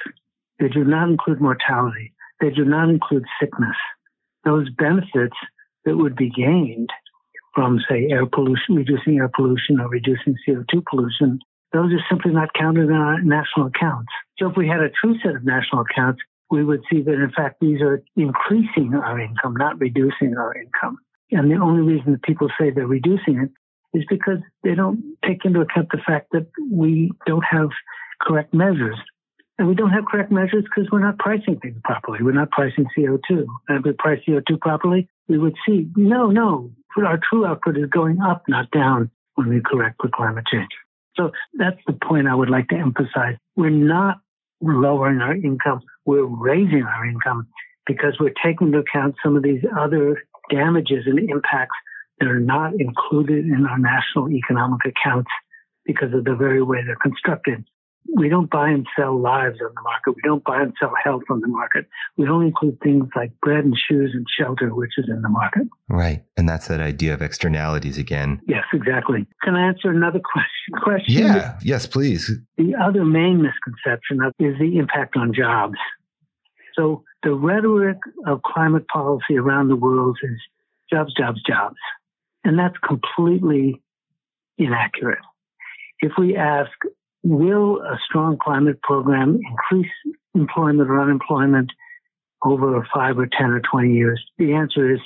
They 0.60 0.70
do 0.70 0.84
not 0.84 1.10
include 1.10 1.42
mortality. 1.42 2.14
They 2.40 2.52
do 2.52 2.64
not 2.66 2.90
include 2.90 3.24
sickness. 3.40 3.76
Those 4.46 4.70
benefits 4.78 5.36
that 5.86 5.98
would 5.98 6.16
be 6.16 6.30
gained 6.30 6.90
from, 7.54 7.80
say, 7.90 8.08
air 8.10 8.26
pollution, 8.26 8.76
reducing 8.76 9.18
air 9.18 9.30
pollution 9.34 9.80
or 9.80 9.90
reducing 9.90 10.36
CO2 10.48 10.84
pollution, 10.90 11.40
those 11.72 11.92
are 11.92 12.06
simply 12.10 12.32
not 12.32 12.54
counted 12.54 12.90
in 12.90 12.94
our 12.94 13.22
national 13.22 13.68
accounts. 13.68 14.12
So 14.38 14.50
if 14.50 14.58
we 14.58 14.68
had 14.68 14.80
a 14.80 14.90
true 14.90 15.18
set 15.24 15.36
of 15.36 15.44
national 15.44 15.82
accounts, 15.82 16.22
we 16.50 16.64
would 16.64 16.82
see 16.92 17.02
that 17.02 17.14
in 17.14 17.32
fact 17.36 17.58
these 17.60 17.82
are 17.82 18.04
increasing 18.16 18.94
our 18.94 19.20
income, 19.20 19.56
not 19.56 19.80
reducing 19.80 20.36
our 20.38 20.56
income. 20.56 20.98
And 21.32 21.50
the 21.50 21.56
only 21.56 21.82
reason 21.82 22.12
that 22.14 22.24
people 22.24 22.50
say 22.60 22.70
they're 22.70 22.88
reducing 22.88 23.40
it 23.40 23.50
is 23.98 24.04
because 24.10 24.40
they 24.64 24.76
don't 24.76 25.02
take 25.26 25.46
into 25.46 25.62
account 25.62 25.90
the 25.92 26.02
fact 26.06 26.28
that 26.32 26.48
we 26.72 27.12
don't 27.26 27.44
have 27.50 27.70
correct 28.22 28.54
measures. 28.54 28.98
And 29.60 29.68
we 29.68 29.76
don't 29.76 29.92
have 29.92 30.06
correct 30.06 30.32
measures 30.32 30.64
because 30.64 30.90
we're 30.92 31.00
not 31.00 31.20
pricing 31.20 31.60
things 31.62 31.78
properly. 31.84 32.20
We're 32.24 32.32
not 32.32 32.50
pricing 32.52 32.86
CO2. 32.98 33.46
And 33.68 33.78
if 33.80 33.84
we 33.86 33.94
price 33.94 34.20
CO2 34.28 34.60
properly, 34.60 35.08
we 35.28 35.38
would 35.38 35.56
see, 35.68 35.88
no, 35.96 36.32
no, 36.32 36.72
our 36.98 37.20
true 37.30 37.46
output 37.46 37.78
is 37.78 37.90
going 37.90 38.20
up, 38.20 38.44
not 38.48 38.72
down 38.72 39.12
when 39.36 39.50
we 39.50 39.62
correct 39.64 39.98
for 40.02 40.10
climate 40.10 40.46
change. 40.52 40.70
So 41.16 41.32
that's 41.54 41.80
the 41.86 41.94
point 41.94 42.28
I 42.28 42.36
would 42.36 42.50
like 42.50 42.68
to 42.70 42.76
emphasize. 42.76 43.36
We're 43.56 43.70
not 43.70 44.20
lowering 44.62 45.22
our 45.22 45.36
income. 45.36 45.82
We're 46.06 46.26
raising 46.26 46.84
our 46.84 47.06
income 47.06 47.48
because 47.86 48.16
we're 48.20 48.34
taking 48.44 48.68
into 48.68 48.80
account 48.80 49.16
some 49.24 49.36
of 49.36 49.44
these 49.44 49.64
other 49.80 50.24
damages 50.50 51.04
and 51.06 51.20
impacts 51.20 51.76
that 52.20 52.28
are 52.28 52.40
not 52.40 52.74
included 52.80 53.46
in 53.46 53.66
our 53.70 53.80
national 53.80 54.30
economic 54.30 54.80
accounts 54.86 55.30
because 55.86 56.14
of 56.14 56.24
the 56.24 56.36
very 56.36 56.62
way 56.62 56.80
they're 56.86 56.96
constructed. 56.96 57.64
We 58.16 58.28
don't 58.28 58.50
buy 58.50 58.70
and 58.70 58.86
sell 58.98 59.18
lives 59.18 59.60
on 59.62 59.72
the 59.74 59.82
market. 59.82 60.16
We 60.16 60.22
don't 60.26 60.44
buy 60.44 60.62
and 60.62 60.74
sell 60.80 60.92
health 61.04 61.24
on 61.30 61.40
the 61.40 61.48
market. 61.48 61.88
We 62.18 62.28
only 62.28 62.48
include 62.48 62.80
things 62.82 63.08
like 63.16 63.32
bread 63.42 63.64
and 63.64 63.76
shoes 63.78 64.12
and 64.14 64.26
shelter, 64.38 64.76
which 64.76 64.92
is 64.98 65.06
in 65.08 65.22
the 65.22 65.30
market. 65.30 65.64
Right. 65.88 66.24
And 66.36 66.48
that's 66.48 66.68
that 66.68 66.82
idea 66.82 67.14
of 67.14 67.22
externalities 67.22 67.98
again. 67.98 68.42
Yes, 68.46 68.66
exactly. 68.74 69.26
Can 69.42 69.56
I 69.56 69.68
answer 69.68 69.90
another 69.90 70.20
question? 70.20 70.84
question? 70.84 71.26
Yeah. 71.26 71.58
Yes, 71.64 71.88
please. 71.88 72.30
The 72.58 72.76
other 72.76 73.06
main 73.06 73.42
misconception 73.42 74.20
is 74.38 74.60
the 74.60 74.78
impact 74.78 75.16
on 75.16 75.34
jobs. 75.34 75.78
So 76.76 77.04
the 77.22 77.34
rhetoric 77.34 77.98
of 78.26 78.42
climate 78.44 78.88
policy 78.88 79.38
around 79.38 79.68
the 79.68 79.76
world 79.76 80.18
is 80.24 80.40
jobs, 80.92 81.14
jobs, 81.14 81.42
jobs. 81.44 81.78
And 82.44 82.58
that's 82.60 82.76
completely 82.86 83.82
inaccurate. 84.58 85.24
If 86.00 86.14
we 86.18 86.36
ask, 86.36 86.72
will 87.24 87.82
a 87.82 87.98
strong 88.06 88.38
climate 88.38 88.82
program 88.82 89.40
increase 89.50 89.92
employment 90.36 90.90
or 90.90 91.02
unemployment 91.02 91.72
over 92.44 92.86
five 92.94 93.18
or 93.18 93.28
10 93.28 93.52
or 93.52 93.62
20 93.62 93.94
years? 93.94 94.22
The 94.38 94.54
answer 94.54 94.94
is, 94.94 95.00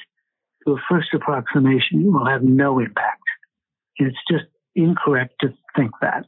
to 0.65 0.73
a 0.73 0.77
first 0.89 1.13
approximation, 1.13 2.11
will 2.11 2.25
have 2.25 2.43
no 2.43 2.79
impact. 2.79 3.21
It's 3.97 4.17
just 4.29 4.45
incorrect 4.75 5.35
to 5.41 5.53
think 5.75 5.91
that. 6.01 6.25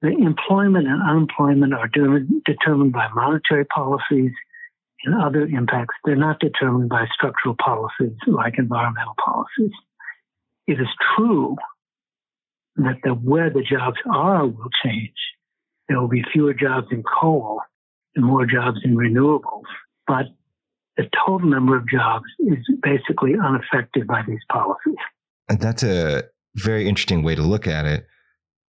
The 0.00 0.10
employment 0.10 0.86
and 0.86 1.02
unemployment 1.02 1.74
are 1.74 1.88
determined 1.88 2.92
by 2.92 3.08
monetary 3.14 3.64
policies 3.64 4.32
and 5.04 5.20
other 5.20 5.42
impacts. 5.42 5.94
They're 6.04 6.16
not 6.16 6.38
determined 6.40 6.88
by 6.88 7.06
structural 7.12 7.56
policies 7.62 8.16
like 8.26 8.54
environmental 8.58 9.14
policies. 9.24 9.72
It 10.66 10.80
is 10.80 10.88
true 11.16 11.56
that 12.76 12.98
the, 13.02 13.10
where 13.10 13.50
the 13.50 13.62
jobs 13.62 13.96
are 14.08 14.46
will 14.46 14.70
change. 14.84 15.16
There 15.88 16.00
will 16.00 16.08
be 16.08 16.22
fewer 16.32 16.54
jobs 16.54 16.88
in 16.90 17.02
coal 17.02 17.60
and 18.14 18.24
more 18.24 18.46
jobs 18.46 18.78
in 18.84 18.94
renewables, 18.94 19.64
but 20.06 20.26
the 20.96 21.08
total 21.26 21.48
number 21.48 21.76
of 21.76 21.88
jobs 21.88 22.26
is 22.40 22.58
basically 22.82 23.32
unaffected 23.42 24.06
by 24.06 24.22
these 24.26 24.40
policies. 24.50 24.96
And 25.48 25.60
that's 25.60 25.82
a 25.82 26.24
very 26.56 26.88
interesting 26.88 27.22
way 27.22 27.34
to 27.34 27.42
look 27.42 27.66
at 27.66 27.86
it. 27.86 28.06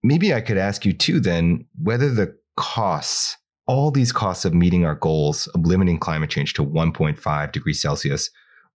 Maybe 0.04 0.34
I 0.34 0.42
could 0.42 0.58
ask 0.58 0.86
you 0.86 0.94
too 0.94 1.20
then 1.20 1.66
whether 1.82 2.10
the 2.10 2.36
costs 2.58 3.38
all 3.68 3.92
these 3.92 4.12
costs 4.12 4.44
of 4.44 4.54
meeting 4.54 4.86
our 4.86 4.96
goals 4.96 5.48
of 5.48 5.66
limiting 5.66 5.98
climate 5.98 6.30
change 6.30 6.54
to 6.54 6.66
1.5 6.66 7.52
degrees 7.52 7.82
Celsius 7.82 8.30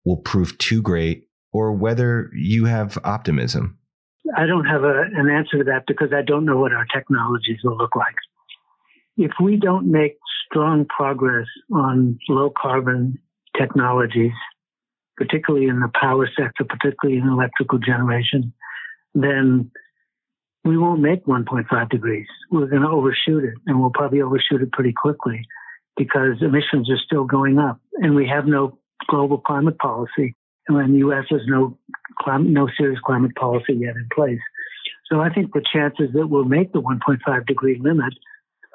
will 0.06 0.16
prove 0.16 0.56
too 0.56 0.80
great, 0.80 1.28
or 1.52 1.72
whether 1.72 2.30
you 2.34 2.64
have 2.64 2.96
optimism? 3.04 3.78
I 4.36 4.46
don't 4.46 4.64
have 4.64 4.84
a, 4.84 5.02
an 5.14 5.28
answer 5.28 5.58
to 5.58 5.64
that 5.64 5.84
because 5.86 6.12
I 6.16 6.22
don't 6.22 6.44
know 6.44 6.56
what 6.56 6.72
our 6.72 6.86
technologies 6.86 7.58
will 7.62 7.76
look 7.76 7.94
like. 7.94 8.14
If 9.16 9.32
we 9.42 9.56
don't 9.56 9.90
make 9.90 10.16
strong 10.48 10.86
progress 10.86 11.46
on 11.72 12.18
low 12.28 12.52
carbon 12.56 13.18
technologies, 13.58 14.32
particularly 15.16 15.66
in 15.66 15.80
the 15.80 15.90
power 16.00 16.28
sector, 16.38 16.64
particularly 16.64 17.20
in 17.20 17.28
electrical 17.28 17.78
generation, 17.78 18.52
then 19.14 19.70
we 20.66 20.76
won't 20.76 21.00
make 21.00 21.24
1.5 21.26 21.90
degrees. 21.90 22.26
We're 22.50 22.66
going 22.66 22.82
to 22.82 22.88
overshoot 22.88 23.44
it, 23.44 23.54
and 23.66 23.80
we'll 23.80 23.90
probably 23.90 24.20
overshoot 24.20 24.62
it 24.62 24.72
pretty 24.72 24.92
quickly 24.92 25.42
because 25.96 26.42
emissions 26.42 26.90
are 26.90 26.98
still 26.98 27.24
going 27.24 27.58
up, 27.58 27.80
and 27.94 28.14
we 28.14 28.26
have 28.26 28.46
no 28.46 28.78
global 29.08 29.38
climate 29.38 29.78
policy, 29.78 30.34
and 30.68 30.94
the 30.94 30.98
U.S. 30.98 31.24
has 31.30 31.42
no 31.46 31.78
climate, 32.20 32.48
no 32.48 32.68
serious 32.76 32.98
climate 33.04 33.34
policy 33.36 33.74
yet 33.74 33.94
in 33.94 34.08
place. 34.12 34.40
So 35.10 35.20
I 35.20 35.30
think 35.30 35.52
the 35.52 35.64
chances 35.72 36.12
that 36.14 36.26
we'll 36.26 36.44
make 36.44 36.72
the 36.72 36.82
1.5 36.82 37.46
degree 37.46 37.78
limit 37.80 38.12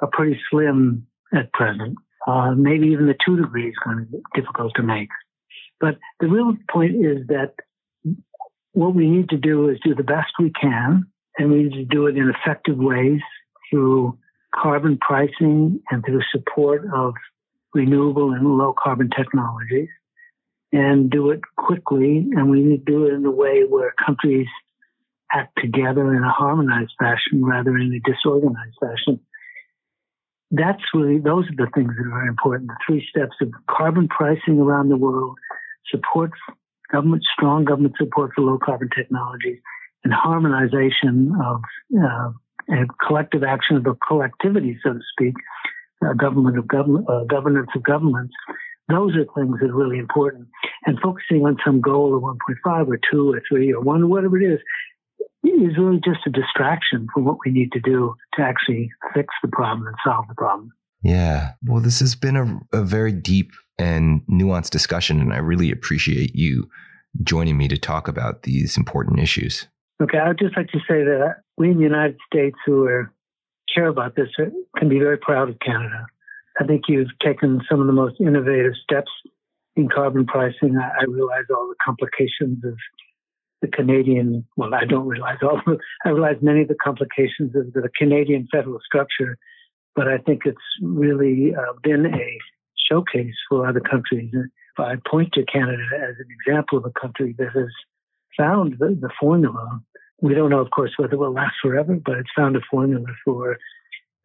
are 0.00 0.08
pretty 0.10 0.40
slim 0.50 1.06
at 1.34 1.52
present. 1.52 1.96
Uh, 2.26 2.52
maybe 2.52 2.88
even 2.88 3.06
the 3.06 3.16
two 3.24 3.36
degrees 3.36 3.72
is 3.72 3.78
going 3.84 3.98
to 3.98 4.04
be 4.04 4.18
difficult 4.34 4.72
to 4.76 4.82
make. 4.82 5.10
But 5.80 5.98
the 6.20 6.28
real 6.28 6.56
point 6.70 6.94
is 6.94 7.26
that 7.26 7.52
what 8.72 8.94
we 8.94 9.08
need 9.10 9.28
to 9.30 9.36
do 9.36 9.68
is 9.68 9.78
do 9.84 9.94
the 9.94 10.02
best 10.02 10.32
we 10.38 10.50
can 10.58 11.11
and 11.38 11.50
we 11.50 11.62
need 11.64 11.72
to 11.72 11.84
do 11.84 12.06
it 12.06 12.16
in 12.16 12.30
effective 12.30 12.76
ways 12.76 13.20
through 13.70 14.18
carbon 14.54 14.98
pricing 14.98 15.80
and 15.90 16.04
through 16.04 16.20
support 16.30 16.82
of 16.94 17.14
renewable 17.74 18.32
and 18.32 18.46
low 18.46 18.74
carbon 18.82 19.08
technologies 19.16 19.88
and 20.72 21.10
do 21.10 21.30
it 21.30 21.40
quickly. 21.56 22.26
And 22.32 22.50
we 22.50 22.62
need 22.62 22.84
to 22.86 22.92
do 22.92 23.06
it 23.06 23.14
in 23.14 23.24
a 23.24 23.30
way 23.30 23.62
where 23.68 23.94
countries 24.04 24.48
act 25.32 25.58
together 25.58 26.14
in 26.14 26.22
a 26.22 26.30
harmonized 26.30 26.92
fashion 26.98 27.44
rather 27.44 27.72
than 27.72 27.92
a 27.92 28.10
disorganized 28.10 28.76
fashion. 28.80 29.20
That's 30.50 30.82
really, 30.92 31.18
those 31.18 31.46
are 31.46 31.64
the 31.64 31.70
things 31.74 31.92
that 31.96 32.12
are 32.12 32.26
important. 32.26 32.68
The 32.68 32.76
three 32.86 33.06
steps 33.08 33.36
of 33.40 33.52
carbon 33.70 34.08
pricing 34.08 34.60
around 34.60 34.90
the 34.90 34.98
world, 34.98 35.38
support, 35.90 36.32
government, 36.90 37.22
strong 37.32 37.64
government 37.64 37.94
support 37.96 38.32
for 38.34 38.42
low 38.42 38.58
carbon 38.62 38.90
technologies, 38.94 39.58
and 40.04 40.12
harmonization 40.12 41.32
of 41.44 41.62
uh, 42.02 42.30
collective 43.06 43.42
action 43.42 43.76
of 43.76 43.84
the 43.84 43.94
collectivity, 44.06 44.78
so 44.82 44.94
to 44.94 45.00
speak, 45.12 45.34
uh, 46.04 46.12
government 46.14 46.58
of 46.58 46.66
government, 46.68 47.08
uh, 47.08 47.24
governance 47.24 47.68
of 47.74 47.82
governments. 47.82 48.34
Those 48.88 49.14
are 49.16 49.24
things 49.36 49.58
that 49.60 49.70
are 49.70 49.74
really 49.74 49.98
important. 49.98 50.48
And 50.86 50.98
focusing 51.00 51.42
on 51.46 51.56
some 51.64 51.80
goal 51.80 52.16
of 52.16 52.22
1.5 52.22 52.88
or 52.88 52.98
2 53.10 53.32
or 53.32 53.42
3 53.48 53.72
or 53.72 53.80
1, 53.80 54.02
or 54.02 54.06
whatever 54.06 54.40
it 54.40 54.54
is, 54.54 54.60
is 55.44 55.78
really 55.78 56.00
just 56.04 56.26
a 56.26 56.30
distraction 56.30 57.06
from 57.12 57.24
what 57.24 57.38
we 57.44 57.52
need 57.52 57.72
to 57.72 57.80
do 57.80 58.14
to 58.34 58.42
actually 58.42 58.90
fix 59.14 59.28
the 59.42 59.48
problem 59.48 59.86
and 59.86 59.96
solve 60.04 60.26
the 60.28 60.34
problem. 60.34 60.70
Yeah. 61.02 61.52
Well, 61.64 61.80
this 61.80 62.00
has 62.00 62.14
been 62.14 62.36
a, 62.36 62.78
a 62.78 62.82
very 62.82 63.12
deep 63.12 63.52
and 63.78 64.22
nuanced 64.30 64.70
discussion, 64.70 65.20
and 65.20 65.32
I 65.32 65.38
really 65.38 65.70
appreciate 65.70 66.34
you 66.34 66.68
joining 67.22 67.56
me 67.56 67.68
to 67.68 67.76
talk 67.76 68.08
about 68.08 68.44
these 68.44 68.76
important 68.76 69.18
issues. 69.18 69.66
Okay, 70.00 70.18
I'd 70.18 70.38
just 70.38 70.56
like 70.56 70.68
to 70.68 70.78
say 70.80 71.04
that 71.04 71.36
we 71.56 71.70
in 71.70 71.76
the 71.76 71.82
United 71.82 72.18
States 72.26 72.56
who 72.66 72.86
are, 72.86 73.12
care 73.72 73.86
about 73.86 74.16
this 74.16 74.28
can 74.76 74.88
be 74.88 74.98
very 74.98 75.16
proud 75.16 75.48
of 75.48 75.58
Canada. 75.60 76.06
I 76.60 76.64
think 76.64 76.82
you've 76.88 77.16
taken 77.24 77.60
some 77.70 77.80
of 77.80 77.86
the 77.86 77.92
most 77.92 78.20
innovative 78.20 78.74
steps 78.82 79.10
in 79.76 79.88
carbon 79.88 80.26
pricing. 80.26 80.76
I, 80.76 81.02
I 81.02 81.04
realize 81.08 81.44
all 81.50 81.68
the 81.68 81.76
complications 81.84 82.64
of 82.64 82.74
the 83.62 83.68
Canadian, 83.68 84.44
well, 84.56 84.74
I 84.74 84.84
don't 84.84 85.06
realize 85.06 85.38
all, 85.42 85.60
I 86.04 86.08
realize 86.10 86.36
many 86.42 86.62
of 86.62 86.68
the 86.68 86.74
complications 86.74 87.54
of 87.54 87.72
the 87.72 87.88
Canadian 87.96 88.48
federal 88.52 88.80
structure, 88.84 89.38
but 89.94 90.08
I 90.08 90.18
think 90.18 90.42
it's 90.44 90.58
really 90.82 91.54
uh, 91.54 91.72
been 91.82 92.06
a 92.06 92.38
showcase 92.90 93.34
for 93.48 93.66
other 93.66 93.80
countries. 93.80 94.30
If 94.34 94.80
I 94.80 94.96
point 95.08 95.32
to 95.34 95.44
Canada 95.44 95.82
as 95.94 96.16
an 96.18 96.26
example 96.40 96.78
of 96.78 96.84
a 96.84 97.00
country 97.00 97.34
that 97.38 97.50
has 97.54 97.68
found 98.36 98.76
the, 98.78 98.96
the 99.00 99.10
formula 99.20 99.82
we 100.22 100.34
don't 100.34 100.50
know, 100.50 100.60
of 100.60 100.70
course, 100.70 100.92
whether 100.96 101.14
it 101.14 101.18
will 101.18 101.32
last 101.32 101.56
forever, 101.60 101.98
but 102.02 102.16
it's 102.16 102.30
found 102.34 102.56
a 102.56 102.60
formula 102.70 103.04
for 103.24 103.58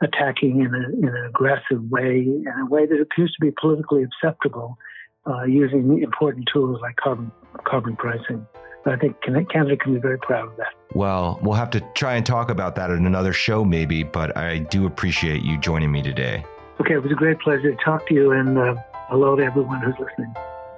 attacking 0.02 0.62
in, 0.62 0.74
a, 0.74 0.89
in 0.96 1.08
an 1.08 1.26
aggressive 1.26 1.82
way, 1.89 2.20
in 2.20 2.54
a 2.62 2.70
way 2.70 2.86
that 2.86 3.02
appears 3.02 3.32
to 3.32 3.46
be 3.46 3.52
politically 3.60 4.04
acceptable, 4.04 4.78
uh, 5.26 5.43
using 5.43 6.02
important 6.02 6.48
tools 6.54 6.80
like 6.82 6.96
carbon 6.98 7.32
carbon 7.65 7.96
pricing. 7.96 8.46
I 8.86 8.96
think 8.96 9.17
Canada 9.22 9.76
can 9.76 9.96
be 9.96 10.00
very 10.00 10.20
proud 10.20 10.50
of 10.50 10.58
that. 10.58 10.74
Well, 10.93 11.39
we'll 11.41 11.56
have 11.56 11.72
to 11.72 11.82
try 11.93 12.15
and 12.15 12.26
talk 12.26 12.50
about 12.50 12.76
that 12.76 12.89
in 12.89 13.06
another 13.06 13.34
show, 13.34 13.65
maybe. 13.65 14.04
But 14.04 14.38
I 14.38 14.60
do 14.60 14.86
appreciate 14.86 15.41
you 15.41 15.58
joining 15.58 15.91
me 15.91 16.02
today. 16.02 16.46
Okay, 16.80 16.93
it 16.93 17.04
was 17.04 17.12
a 17.12 17.15
great 17.15 17.39
pleasure 17.39 17.76
to 17.76 17.84
talk 17.84 18.08
to 18.08 18.13
you, 18.13 18.32
and 18.32 18.58
uh, 18.58 18.76
hello 19.10 19.36
to 19.36 19.43
everyone 19.43 19.82
who's 19.82 19.96
listening. 20.00 20.34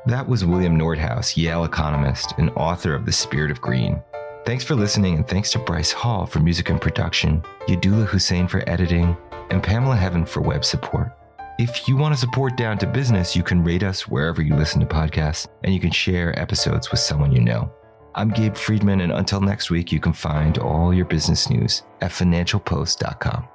That 0.05 0.27
was 0.27 0.45
William 0.45 0.79
Nordhaus, 0.79 1.35
Yale 1.35 1.65
economist 1.65 2.33
and 2.37 2.49
author 2.51 2.95
of 2.95 3.05
The 3.05 3.11
Spirit 3.11 3.51
of 3.51 3.59
Green. 3.59 4.01
Thanks 4.45 4.63
for 4.63 4.73
listening, 4.73 5.15
and 5.15 5.27
thanks 5.27 5.51
to 5.51 5.59
Bryce 5.59 5.91
Hall 5.91 6.25
for 6.25 6.39
music 6.39 6.69
and 6.69 6.79
production, 6.79 7.43
Yadullah 7.67 8.07
Hussain 8.07 8.47
for 8.47 8.67
editing, 8.67 9.15
and 9.49 9.61
Pamela 9.61 9.97
Heaven 9.97 10.25
for 10.25 10.39
web 10.41 10.63
support. 10.63 11.11
If 11.59 11.89
you 11.89 11.97
want 11.97 12.15
to 12.15 12.19
support 12.19 12.55
Down 12.55 12.77
to 12.77 12.87
Business, 12.87 13.35
you 13.35 13.43
can 13.43 13.61
rate 13.61 13.83
us 13.83 14.07
wherever 14.07 14.41
you 14.41 14.55
listen 14.55 14.79
to 14.79 14.87
podcasts, 14.87 15.47
and 15.65 15.73
you 15.73 15.81
can 15.81 15.91
share 15.91 16.37
episodes 16.39 16.89
with 16.91 17.01
someone 17.01 17.33
you 17.33 17.41
know. 17.41 17.69
I'm 18.15 18.29
Gabe 18.29 18.55
Friedman, 18.55 19.01
and 19.01 19.11
until 19.11 19.41
next 19.41 19.69
week, 19.69 19.91
you 19.91 19.99
can 19.99 20.13
find 20.13 20.57
all 20.59 20.93
your 20.93 21.05
business 21.05 21.49
news 21.49 21.83
at 21.99 22.11
financialpost.com. 22.11 23.47